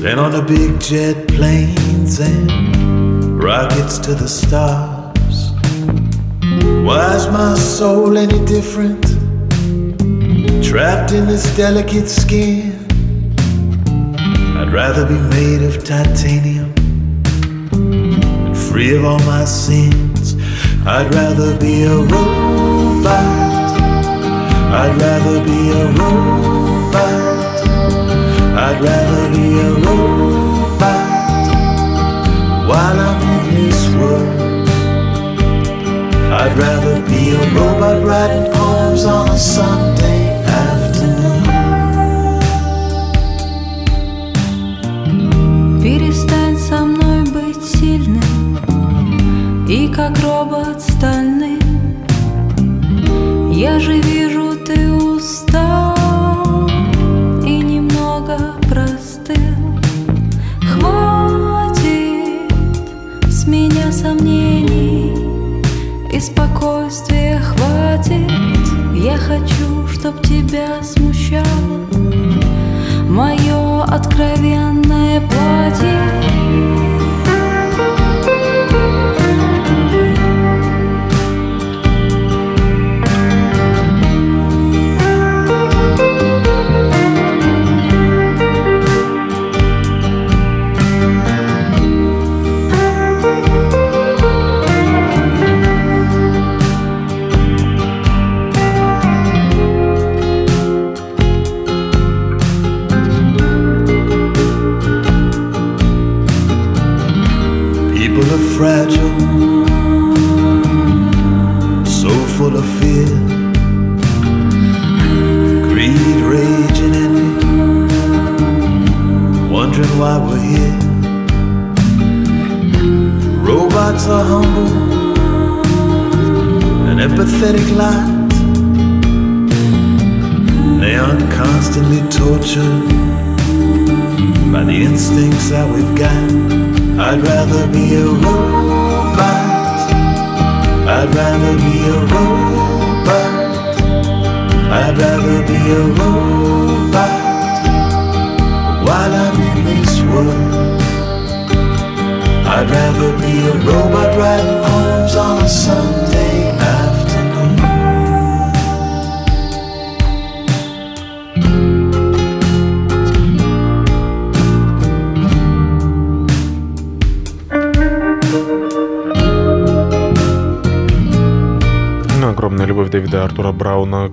[0.00, 5.52] Then on the big jet planes and rockets to the stars.
[6.86, 9.04] Why is my soul any different?
[10.64, 12.72] Trapped in this delicate skin.
[14.56, 16.72] I'd rather be made of titanium
[17.72, 20.05] and free of all my sins.
[20.88, 23.10] I'd rather be a robot.
[24.80, 27.02] I'd rather be a robot.
[28.56, 31.06] I'd rather be a robot
[32.68, 34.68] while I'm in this world.
[36.32, 40.25] I'd rather be a robot writing poems on a Sunday
[49.96, 51.58] как робот стальным.
[53.50, 56.68] Я же вижу, ты устал
[57.42, 59.80] И немного простыл.
[60.60, 62.52] Хватит
[63.26, 65.14] с меня сомнений
[66.12, 68.30] И спокойствия хватит.
[68.94, 71.86] Я хочу, чтоб тебя смущало
[73.08, 75.65] Мое откровенное платье.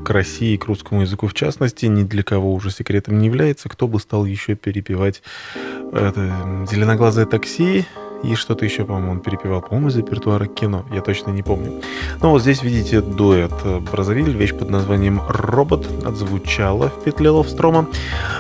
[0.03, 3.69] К России к русскому языку в частности ни для кого уже секретом не является.
[3.69, 5.22] Кто бы стал еще перепевать
[5.91, 7.85] это «Зеленоглазое такси»
[8.23, 11.81] и что-то еще, по-моему, он перепевал, по-моему, из репертуара кино, я точно не помню.
[12.22, 13.53] Ну, вот здесь видите дуэт
[13.91, 17.88] Бразовиль, вещь под названием «Робот» отзвучала в петле Ловстрома.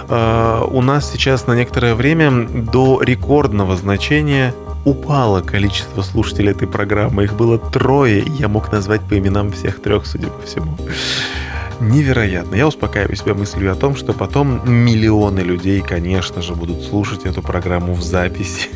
[0.07, 4.53] А, у нас сейчас на некоторое время до рекордного значения
[4.85, 7.25] упало количество слушателей этой программы.
[7.25, 10.77] Их было трое, и я мог назвать по именам всех трех, судя по всему.
[11.83, 12.55] Невероятно.
[12.55, 17.41] Я успокаиваю себя мыслью о том, что потом миллионы людей, конечно же, будут слушать эту
[17.41, 18.69] программу в записи.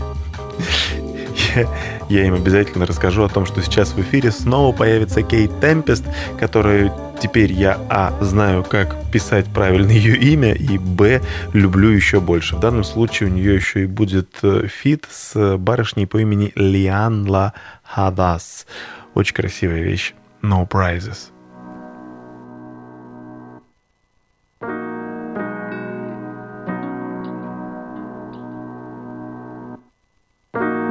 [2.09, 6.03] Я, им обязательно расскажу о том, что сейчас в эфире снова появится Кейт Темпест,
[6.39, 11.21] которую теперь я, а, знаю, как писать правильно ее имя, и, б,
[11.53, 12.57] люблю еще больше.
[12.57, 17.25] В данном случае у нее еще и будет э, фит с барышней по имени Лианн
[17.25, 18.67] Ла Хавас.
[19.13, 20.13] Очень красивая вещь.
[20.41, 21.31] No prizes.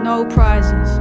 [0.06, 1.00] No prizes.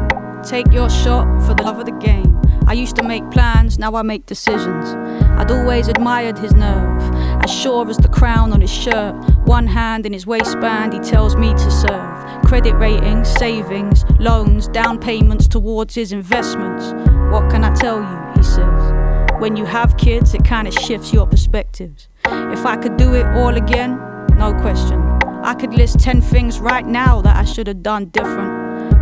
[0.50, 2.42] Take your shot for the love of the game.
[2.66, 4.96] I used to make plans, now I make decisions.
[5.40, 7.00] I'd always admired his nerve,
[7.44, 9.14] as sure as the crown on his shirt.
[9.46, 12.42] One hand in his waistband, he tells me to serve.
[12.46, 16.92] Credit ratings, savings, loans, down payments towards his investments.
[17.32, 18.34] What can I tell you?
[18.38, 19.40] He says.
[19.40, 22.10] When you have kids, it kind of shifts your perspectives.
[22.26, 24.00] If I could do it all again,
[24.40, 25.00] no question.
[25.44, 28.55] I could list 10 things right now that I should have done different.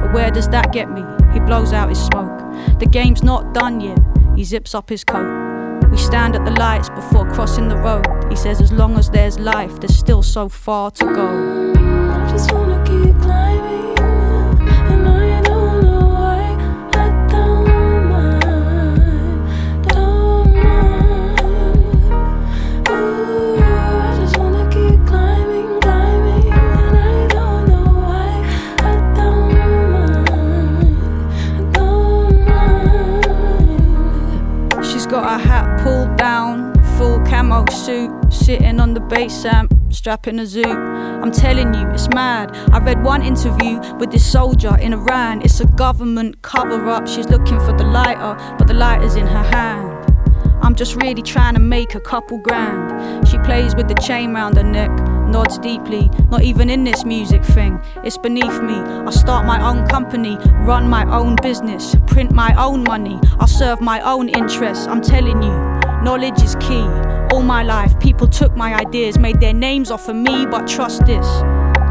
[0.04, 1.02] But where does that get me?
[1.32, 2.38] He blows out his smoke.
[2.78, 3.98] The game's not done yet.
[4.36, 5.80] He zips up his coat.
[5.90, 8.06] We stand at the lights before crossing the road.
[8.30, 11.74] He says, as long as there's life, there's still so far to go.
[12.12, 13.83] I just wanna keep climbing,
[37.76, 40.66] sitting on the bass amp, strapping a zoot.
[41.24, 42.56] I'm telling you, it's mad.
[42.72, 45.42] I read one interview with this soldier in Iran.
[45.42, 47.08] It's a government cover up.
[47.08, 49.90] She's looking for the lighter, but the lighter's in her hand.
[50.62, 53.28] I'm just really trying to make a couple grand.
[53.28, 54.90] She plays with the chain round her neck,
[55.28, 56.10] nods deeply.
[56.30, 58.76] Not even in this music thing, it's beneath me.
[58.76, 63.20] I'll start my own company, run my own business, print my own money.
[63.40, 64.88] I'll serve my own interests.
[64.88, 65.54] I'm telling you,
[66.02, 66.88] knowledge is key.
[67.34, 71.04] All my life, people took my ideas, made their names off of me, but trust
[71.08, 71.26] this.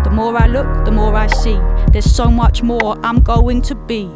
[0.04, 1.58] The more I look, the more I see.
[1.90, 4.08] There's so much more I'm going to be.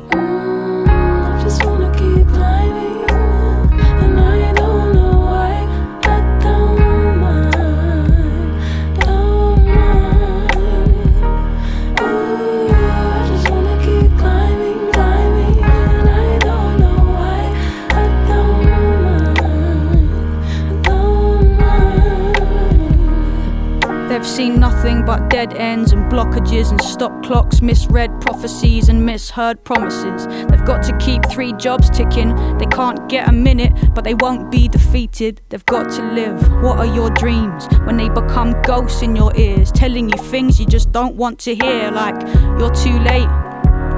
[24.17, 29.63] They've seen nothing but dead ends and blockages and stop clocks, misread prophecies and misheard
[29.63, 30.27] promises.
[30.49, 32.35] They've got to keep three jobs ticking.
[32.57, 35.43] They can't get a minute, but they won't be defeated.
[35.51, 36.41] They've got to live.
[36.63, 40.65] What are your dreams when they become ghosts in your ears, telling you things you
[40.65, 41.91] just don't want to hear?
[41.91, 42.19] Like,
[42.59, 43.29] you're too late.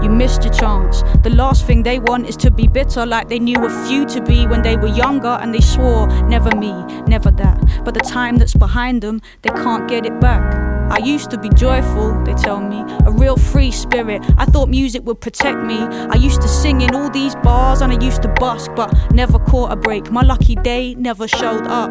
[0.03, 1.03] You missed your chance.
[1.23, 4.23] The last thing they want is to be bitter like they knew a few to
[4.23, 6.73] be when they were younger and they swore, never me,
[7.07, 7.83] never that.
[7.85, 10.69] But the time that's behind them, they can't get it back.
[10.91, 14.23] I used to be joyful, they tell me, a real free spirit.
[14.39, 15.77] I thought music would protect me.
[15.77, 19.39] I used to sing in all these bars and I used to busk, but never
[19.39, 20.11] caught a break.
[20.11, 21.91] My lucky day never showed up.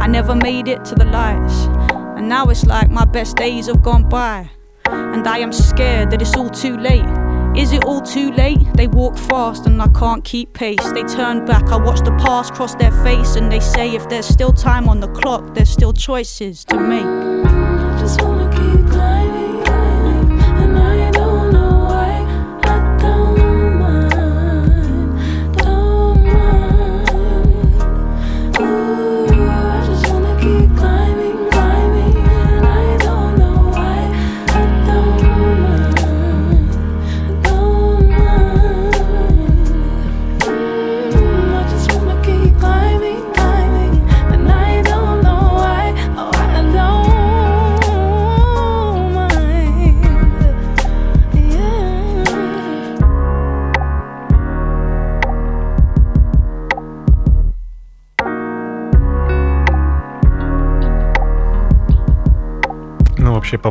[0.00, 1.66] I never made it to the lights.
[2.16, 4.50] And now it's like my best days have gone by.
[4.86, 7.27] And I am scared that it's all too late.
[7.58, 8.60] Is it all too late?
[8.74, 10.92] They walk fast and I can't keep pace.
[10.92, 14.26] They turn back, I watch the past cross their face, and they say if there's
[14.26, 17.47] still time on the clock, there's still choices to make.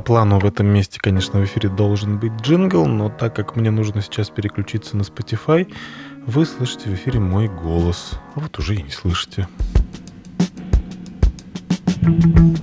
[0.07, 4.01] Плану в этом месте, конечно, в эфире должен быть джингл, но так как мне нужно
[4.01, 5.69] сейчас переключиться на Spotify,
[6.25, 8.13] вы слышите в эфире мой голос.
[8.34, 9.49] А вот уже и не слышите.
[11.99, 12.56] Верните мне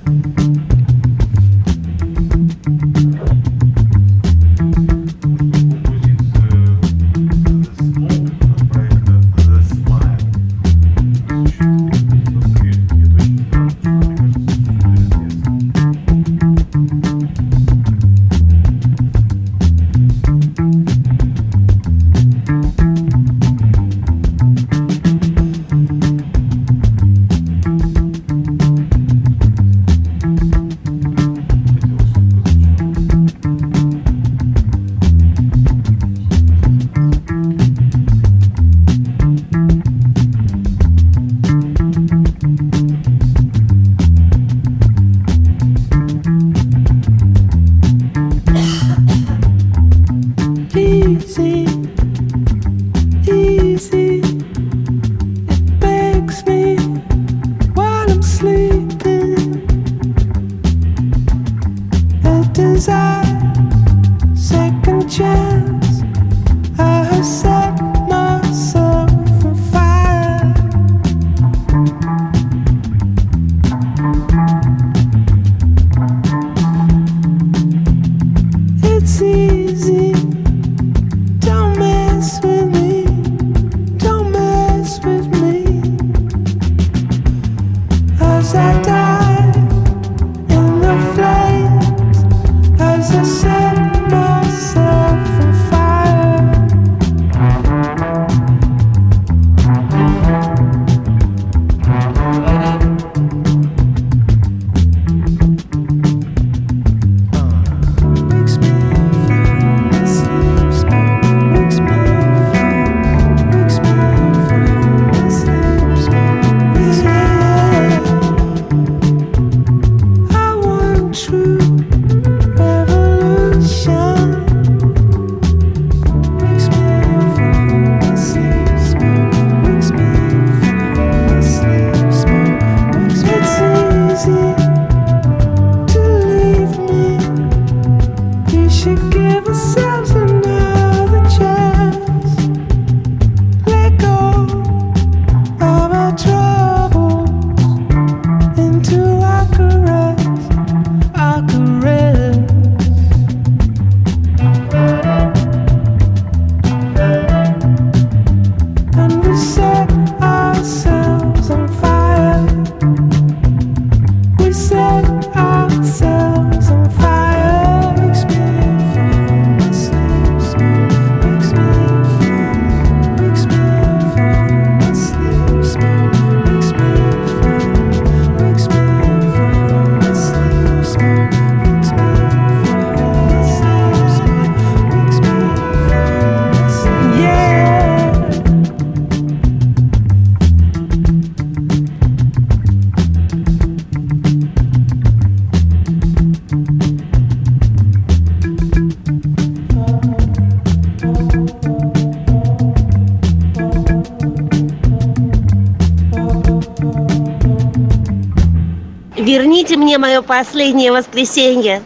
[210.04, 211.82] мое последнее воскресенье.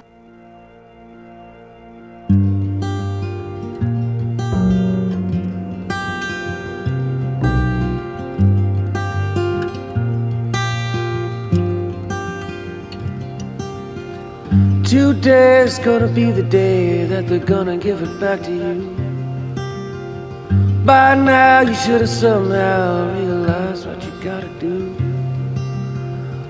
[14.86, 19.04] Today's gonna be the day that they're gonna give it back to you.
[20.86, 23.27] By now, you should have somehow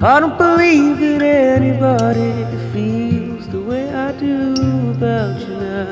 [0.00, 4.54] I don't believe that anybody feels the way I do
[4.92, 5.90] about you now.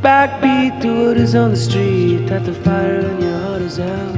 [0.00, 4.14] Backbeat the what is on the street, that the fire in your heart is out.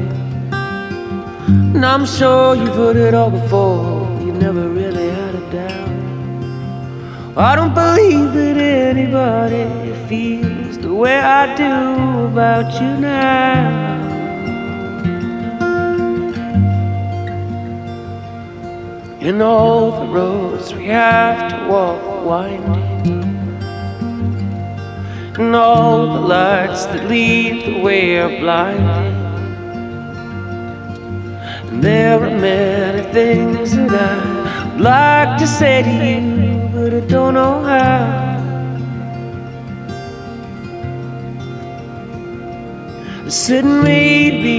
[1.74, 7.38] And I'm sure you've heard it all before, you never really had a doubt.
[7.38, 9.64] I don't believe that anybody
[10.10, 14.10] feels the way I do about you now.
[19.20, 23.22] In all the roads we have to walk winding,
[25.38, 29.14] and all the lights that lead the way are blinding.
[31.68, 37.34] And there are many things that I'd like to say to you, but I don't
[37.34, 38.23] know how.
[43.46, 44.58] Said maybe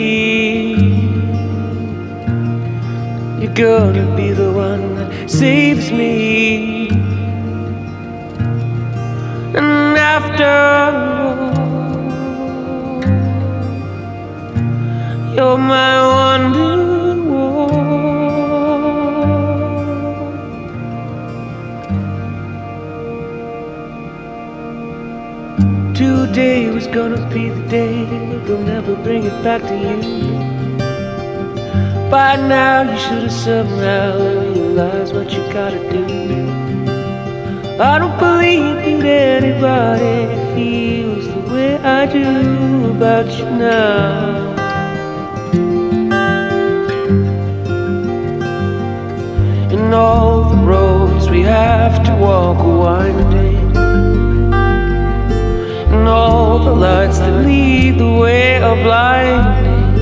[3.41, 6.90] you're gonna be the one that saves me.
[9.57, 10.45] And after
[10.86, 11.56] all,
[15.34, 16.76] you're my wonder.
[25.95, 28.05] Today was gonna be the day
[28.46, 29.98] they'll never bring it back to you.
[32.12, 36.06] By now you should have somehow realized what you gotta do.
[37.82, 40.18] I don't believe that anybody
[40.56, 44.54] feels the way I do about you now.
[49.72, 53.55] In all the roads we have to walk are winding
[56.07, 59.99] All the lights that lead the way are blinding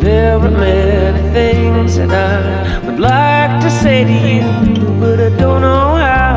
[0.00, 5.62] There are many things that I would like to say to you But I don't
[5.62, 6.36] know how.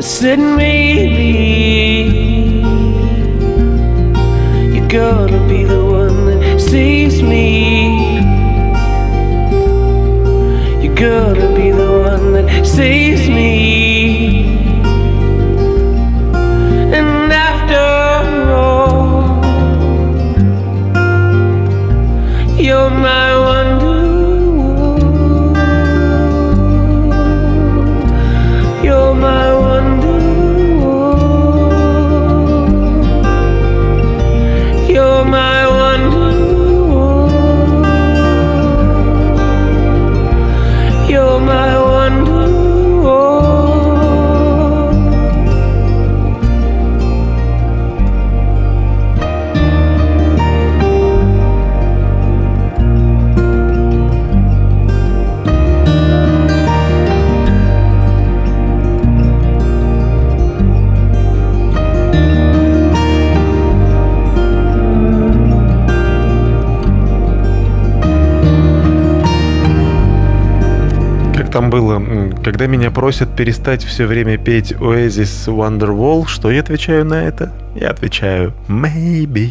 [0.00, 1.32] Said maybe
[4.74, 8.13] you're gonna be the one that saves me.
[11.04, 13.83] Gonna be the one that saves me.
[72.54, 77.52] Когда меня просят перестать все время петь Oasis Wonderwall, что я отвечаю на это?
[77.74, 79.50] Я отвечаю maybe.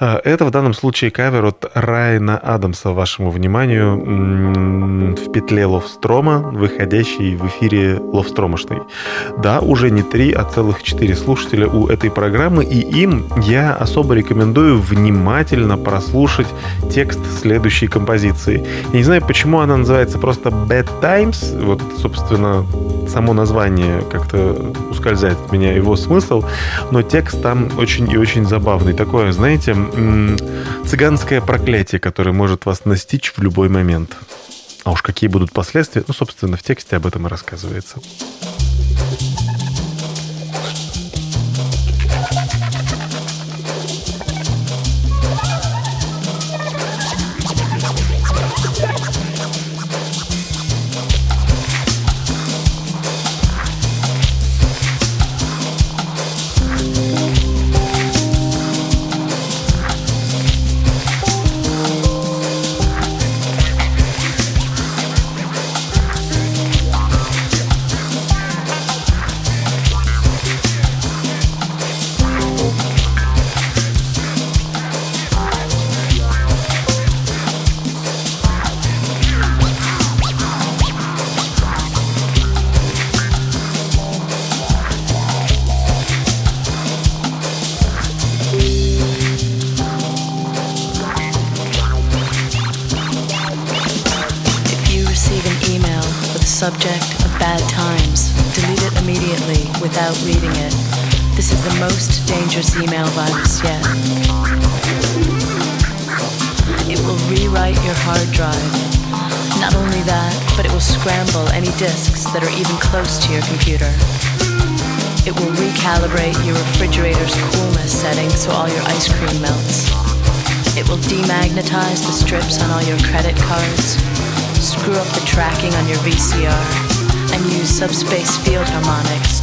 [0.00, 3.96] А, Это в данном случае кавер от Райана Адамса вашему вниманию
[5.16, 8.78] в петле Ловстрома, выходящий в эфире Ловстромошный.
[9.38, 14.14] Да, уже не три, а целых четыре слушателя у этой программы, и им я особо
[14.14, 16.48] рекомендую внимательно прослушать
[16.92, 18.64] текст следующей композиции.
[18.92, 22.64] Я не знаю, почему она называется просто Bad Times, вот, собственно,
[23.08, 26.44] само название как-то ускользает от меня его смысл,
[26.90, 28.92] но текст там очень и очень забавный.
[28.92, 29.74] Такое, знаете,
[30.86, 34.16] цыганское проклятие, которое может вас настичь в любой момент.
[34.84, 37.98] А уж какие будут последствия, ну, собственно, в тексте об этом и рассказывается.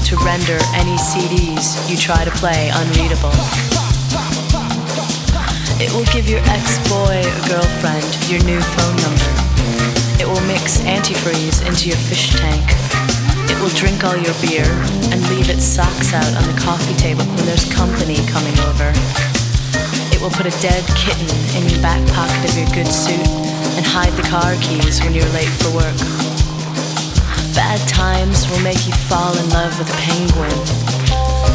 [0.06, 3.34] To render any CDs you try to play unreadable.
[5.82, 9.32] It will give your ex-boy or girlfriend your new phone number.
[10.22, 12.61] It will mix antifreeze into your fish tank.
[13.49, 14.69] It will drink all your beer
[15.10, 18.94] and leave its socks out on the coffee table when there's company coming over.
[20.14, 23.26] It will put a dead kitten in your back pocket of your good suit
[23.73, 26.35] and hide the car keys when you're late for work.
[27.56, 30.52] Bad times will make you fall in love with a penguin.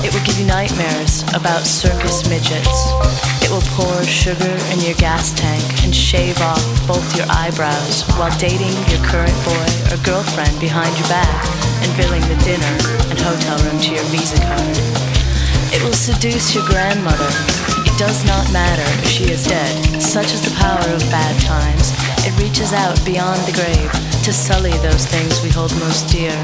[0.01, 2.89] It will give you nightmares about circus midgets.
[3.45, 8.33] It will pour sugar in your gas tank and shave off both your eyebrows while
[8.41, 11.45] dating your current boy or girlfriend behind your back
[11.85, 12.75] and billing the dinner
[13.13, 14.77] and hotel room to your Visa card.
[15.69, 17.29] It will seduce your grandmother.
[17.85, 20.01] It does not matter if she is dead.
[20.01, 21.93] Such is the power of bad times.
[22.25, 26.35] It reaches out beyond the grave to sully those things we hold most dear.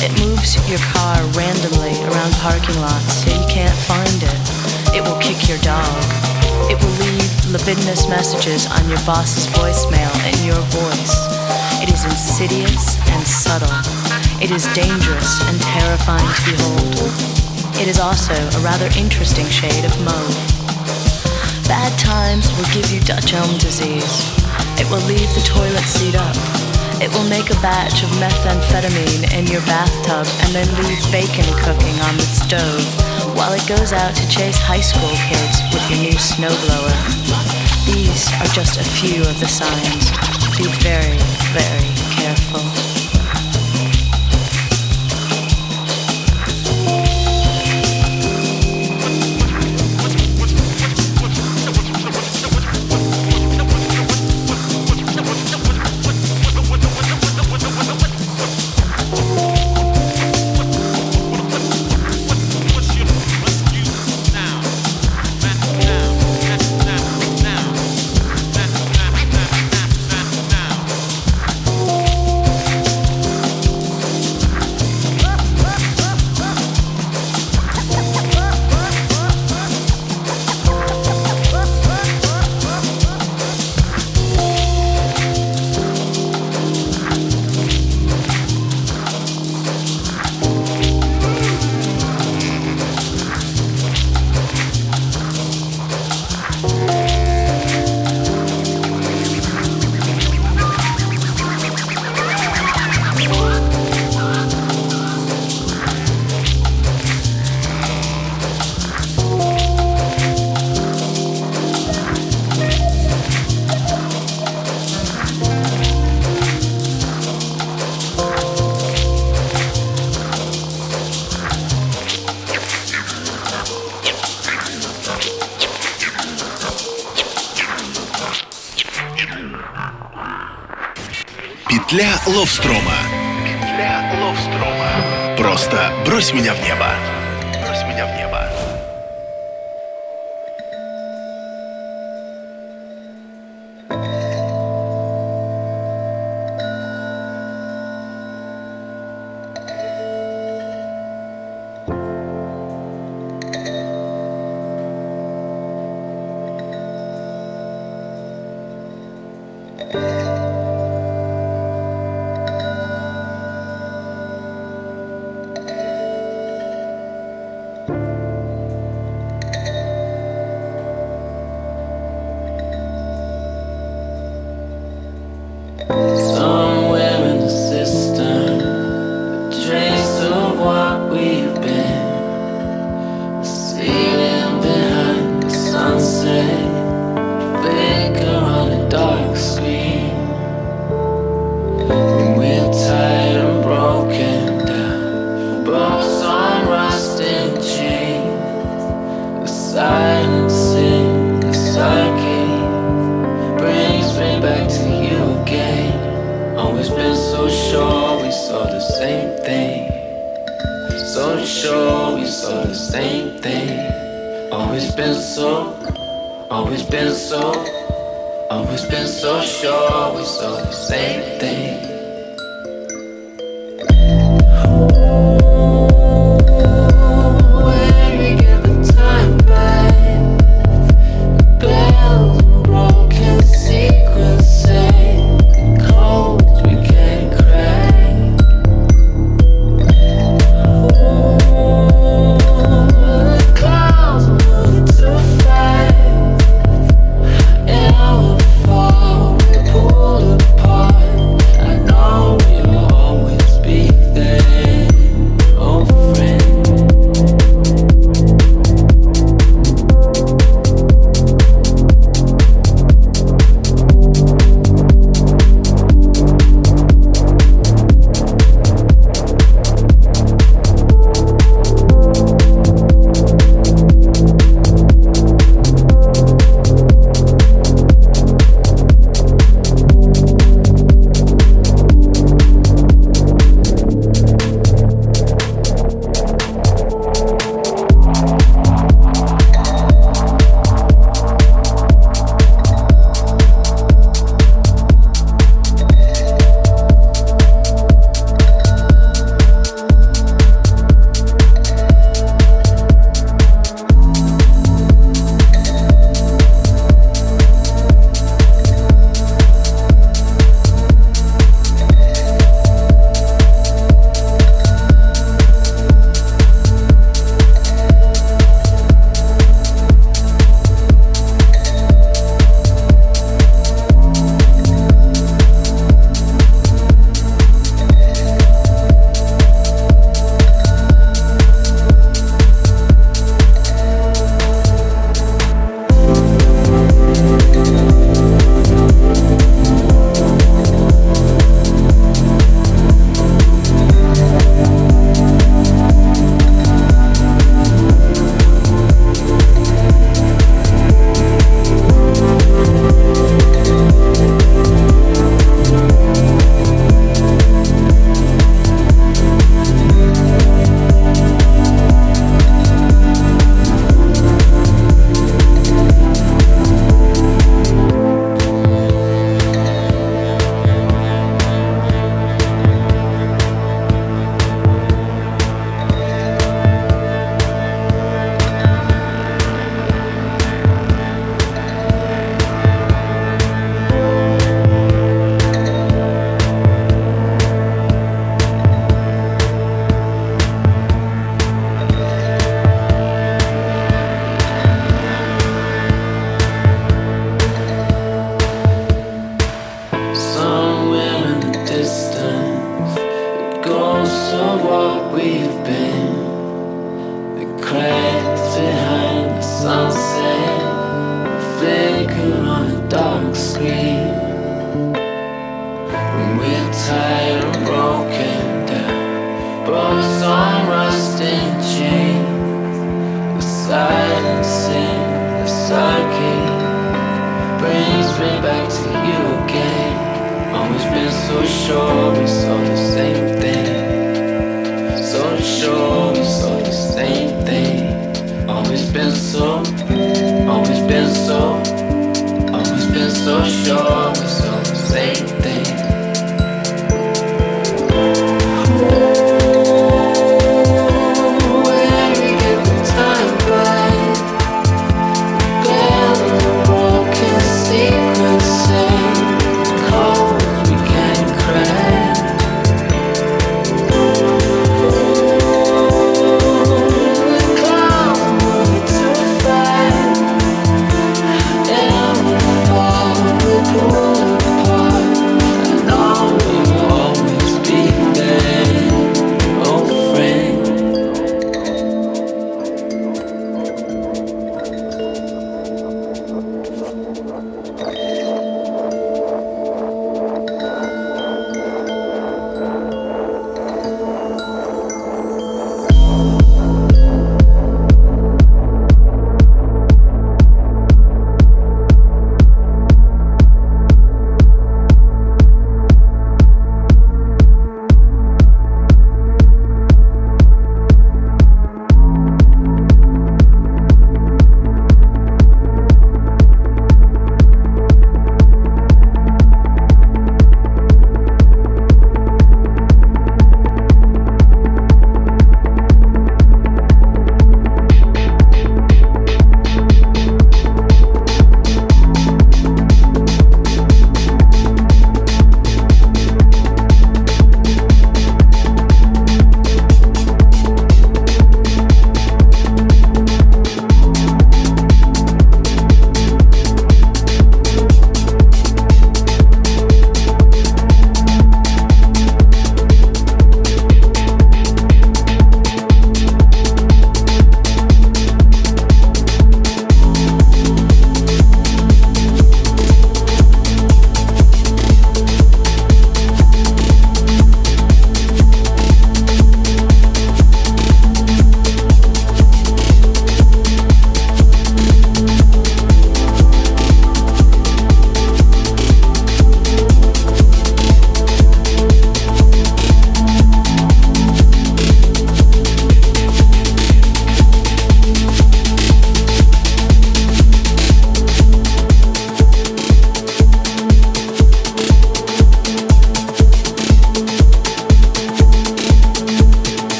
[0.00, 4.40] It moves your car randomly around parking lots so you can't find it.
[4.96, 6.00] It will kick your dog.
[6.72, 11.12] It will leave libidinous messages on your boss's voicemail and your voice.
[11.84, 13.76] It is insidious and subtle.
[14.40, 17.12] It is dangerous and terrifying to behold.
[17.76, 20.36] It is also a rather interesting shade of mauve.
[21.68, 24.41] Bad times will give you Dutch elm disease.
[24.80, 26.36] It will leave the toilet seat up.
[27.02, 31.98] It will make a batch of methamphetamine in your bathtub and then leave bacon cooking
[32.06, 32.86] on the stove
[33.34, 36.94] while it goes out to chase high school kids with your new snowblower.
[37.86, 40.10] These are just a few of the signs.
[40.56, 41.18] Be very,
[41.52, 42.91] very careful.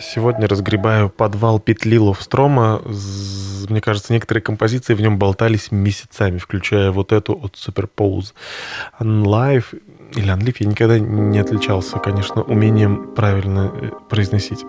[0.00, 2.82] Сегодня разгребаю подвал петли Ловстрома.
[3.68, 8.32] Мне кажется, некоторые композиции в нем болтались месяцами, включая вот эту от Superpose.
[9.00, 9.64] Unlive
[10.14, 14.64] или Unlive я никогда не отличался, конечно, умением правильно э, произносить.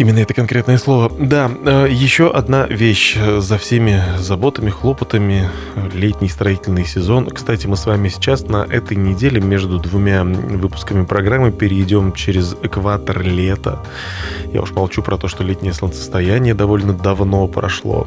[0.00, 1.12] Именно это конкретное слово.
[1.18, 5.50] Да, э, еще одна вещь э, за всеми заботами, хлопотами.
[5.92, 7.28] Летний строительный сезон.
[7.28, 13.20] Кстати, мы с вами сейчас на этой неделе между двумя выпусками программы перейдем через экватор
[13.20, 13.80] лета.
[14.54, 18.06] Я уж молчу про то, что летнее солнцестояние довольно давно прошло.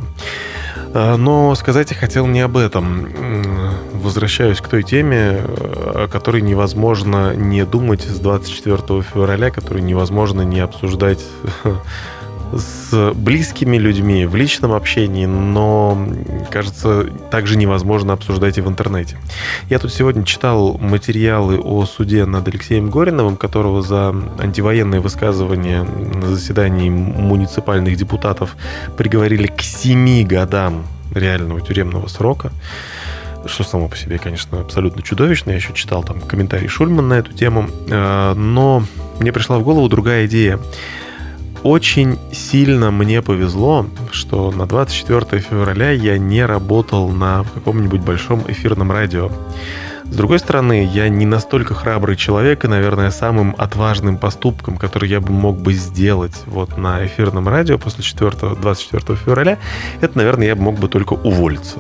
[0.96, 3.08] Э, Но сказать я хотел не об этом.
[4.04, 10.42] Возвращаюсь к той теме, э, о которой невозможно не думать с 24 февраля, которую невозможно
[10.42, 11.24] не обсуждать
[12.52, 15.98] с близкими людьми в личном общении, но,
[16.52, 19.18] кажется, также невозможно обсуждать и в интернете.
[19.70, 26.28] Я тут сегодня читал материалы о суде над Алексеем Гориновым, которого за антивоенные высказывания на
[26.28, 28.58] заседании муниципальных депутатов
[28.98, 32.52] приговорили к семи годам реального тюремного срока
[33.54, 35.52] что само по себе, конечно, абсолютно чудовищно.
[35.52, 37.70] Я еще читал там комментарий Шульман на эту тему.
[37.90, 38.84] Э, но
[39.20, 40.60] мне пришла в голову другая идея.
[41.62, 48.92] Очень сильно мне повезло, что на 24 февраля я не работал на каком-нибудь большом эфирном
[48.92, 49.32] радио.
[50.06, 55.22] С другой стороны, я не настолько храбрый человек, и, наверное, самым отважным поступком, который я
[55.22, 59.58] бы мог бы сделать вот на эфирном радио после 4, 24 февраля,
[60.02, 61.78] это, наверное, я бы мог бы только уволиться.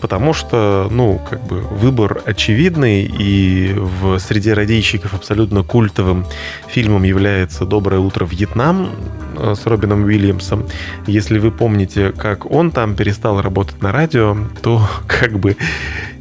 [0.00, 6.26] Потому что, ну, как бы выбор очевидный, и в среде радийщиков абсолютно культовым
[6.68, 8.90] фильмом является «Доброе утро, Вьетнам»
[9.36, 10.66] с Робином Уильямсом.
[11.06, 15.56] Если вы помните, как он там перестал работать на радио, то как бы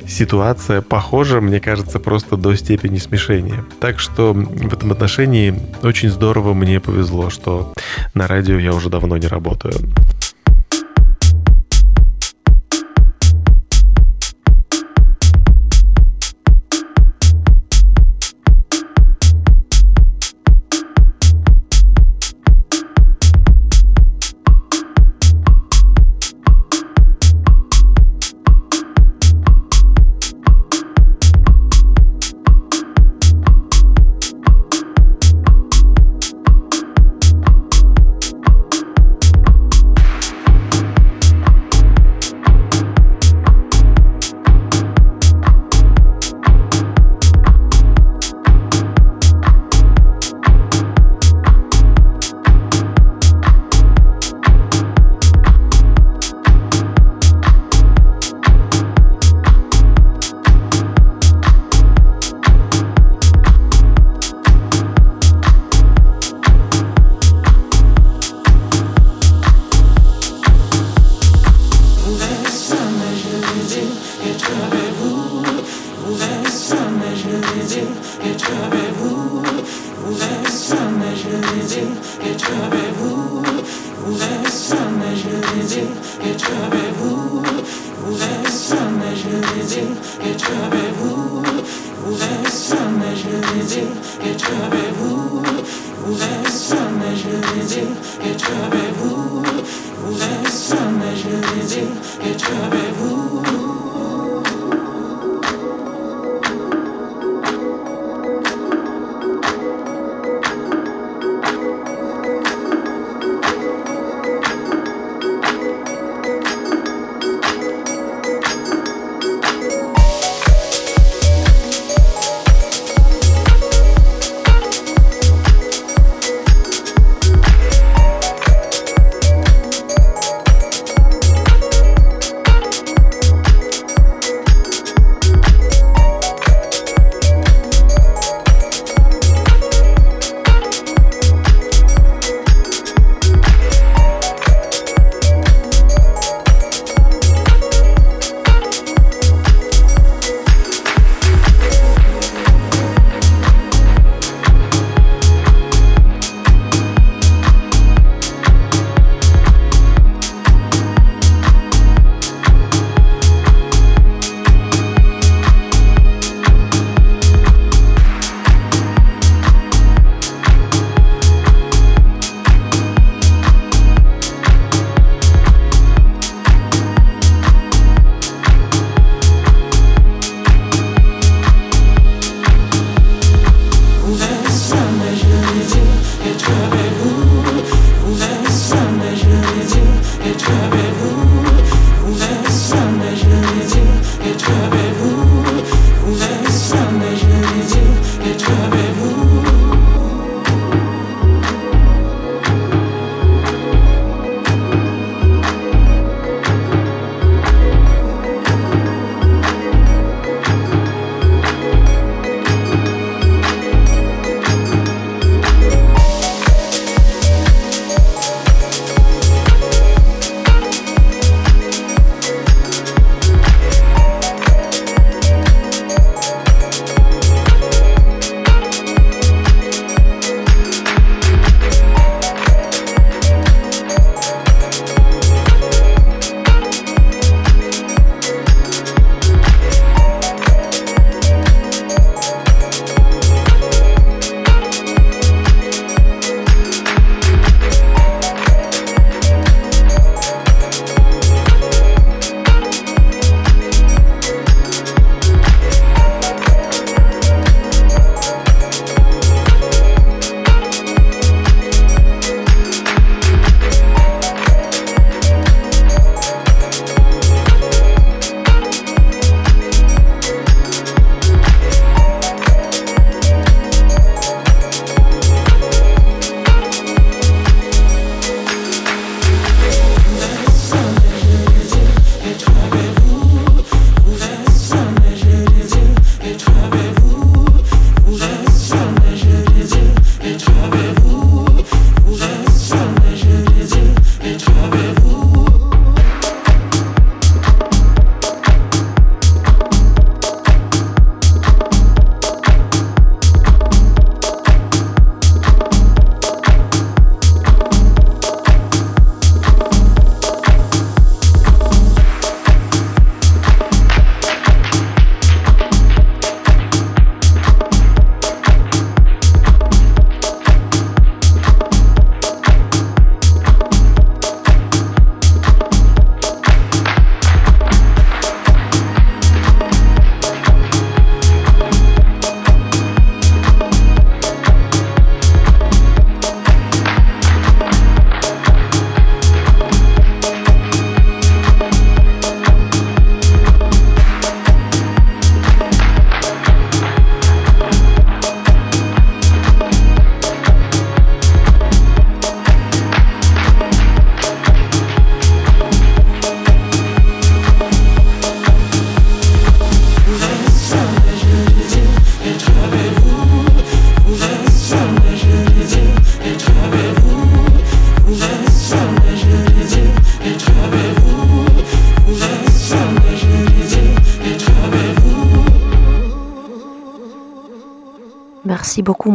[0.07, 3.63] ситуация похожа, мне кажется, просто до степени смешения.
[3.79, 5.53] Так что в этом отношении
[5.83, 7.73] очень здорово мне повезло, что
[8.13, 9.75] на радио я уже давно не работаю.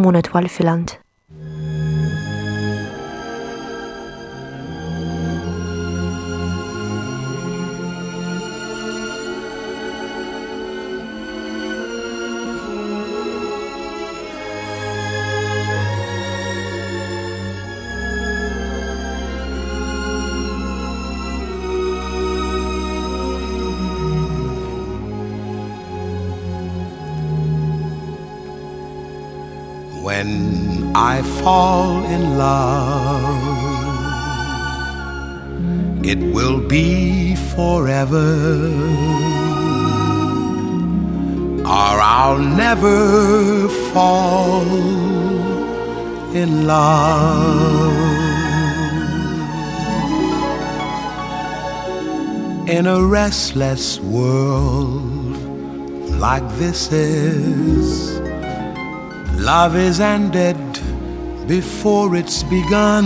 [0.02, 1.01] monat والفنلند
[30.02, 33.62] When I fall in love,
[36.04, 38.28] it will be forever,
[41.60, 44.66] or I'll never fall
[46.34, 47.92] in love.
[52.68, 55.36] In a restless world
[56.18, 58.21] like this is.
[59.42, 60.56] Love is ended
[61.48, 63.04] before it's begun,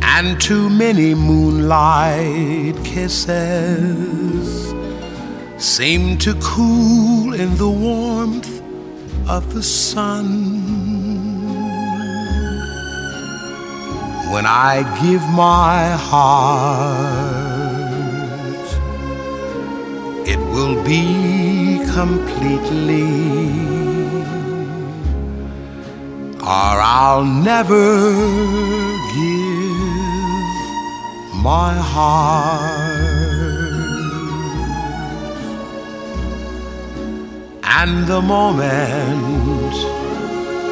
[0.00, 4.72] and too many moonlight kisses
[5.58, 8.62] seem to cool in the warmth
[9.28, 10.28] of the sun.
[14.32, 17.42] When I give my heart,
[20.28, 21.41] it will be
[21.94, 23.10] completely,
[26.40, 28.12] or I'll never
[29.16, 29.42] give
[31.50, 32.92] my heart.
[37.64, 39.74] And the moment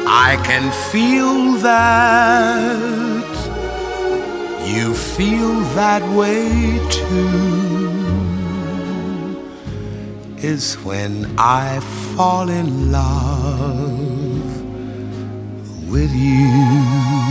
[0.07, 3.31] I can feel that
[4.65, 7.70] you feel that way too
[10.43, 11.79] is when I
[12.15, 14.61] fall in love
[15.91, 17.30] with you.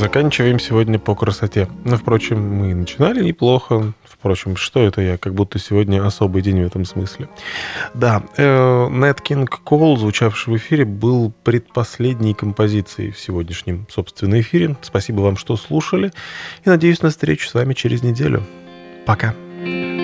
[0.00, 1.68] Заканчиваем сегодня по красоте.
[1.84, 3.92] Но, впрочем, мы начинали неплохо.
[4.02, 5.18] Впрочем, что это я?
[5.18, 7.28] Как будто сегодня особый день в этом смысле.
[7.92, 14.74] Да, Nat King Cole, звучавший в эфире, был предпоследней композицией в сегодняшнем, собственно, эфире.
[14.80, 16.12] Спасибо вам, что слушали.
[16.64, 18.42] И надеюсь на встречу с вами через неделю.
[19.04, 19.34] Пока.
[19.62, 19.99] Kvöldið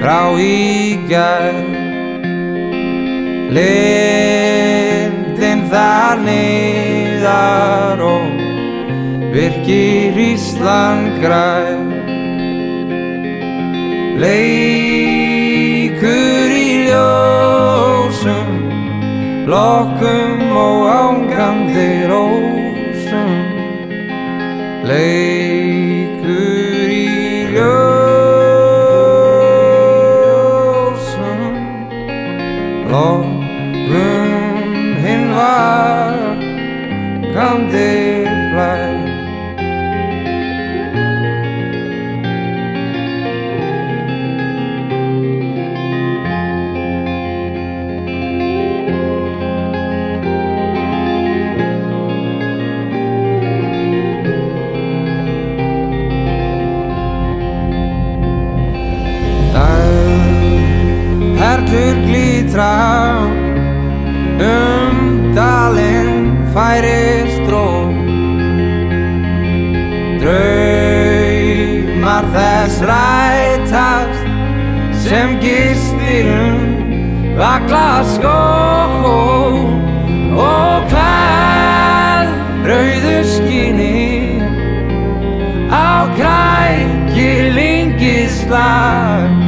[0.00, 1.54] frá í gær.
[3.50, 4.80] Lindin
[5.72, 8.28] þar niðar og
[9.34, 11.88] virkir Ísland græn
[14.22, 15.28] Leikur
[16.54, 18.50] í ljósum
[19.50, 23.30] Lokkum og ángandi rósum.
[24.86, 25.39] Leikur
[33.00, 33.29] 더
[62.60, 63.24] frá.
[64.52, 64.96] Um
[65.36, 66.12] dalinn
[66.54, 67.68] færist dró
[70.20, 74.22] draumar þess rætast
[75.04, 76.60] sem gistir um
[77.40, 78.40] vakla skó
[80.48, 82.26] og hvað
[82.64, 84.00] brauðu skinni
[85.72, 85.74] á
[86.18, 89.39] krækilingi slag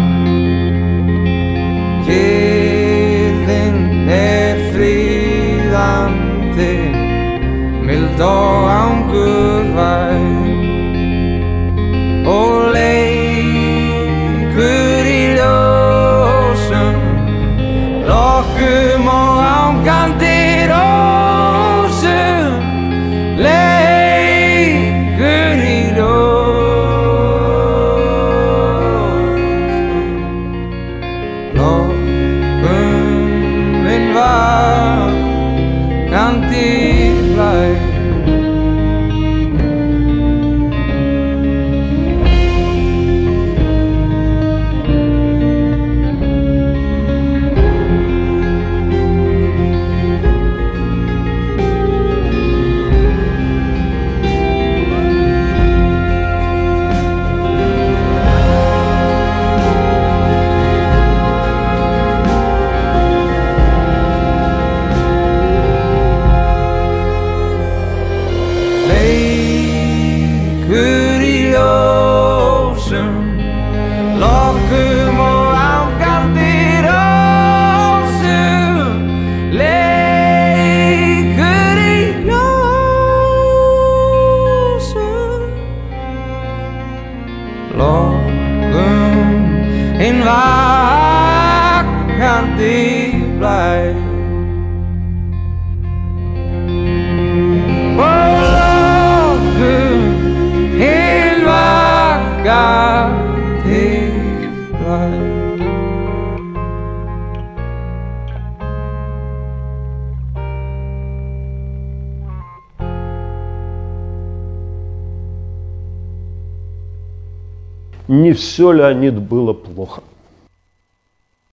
[118.32, 119.52] Не все, Леонид, было.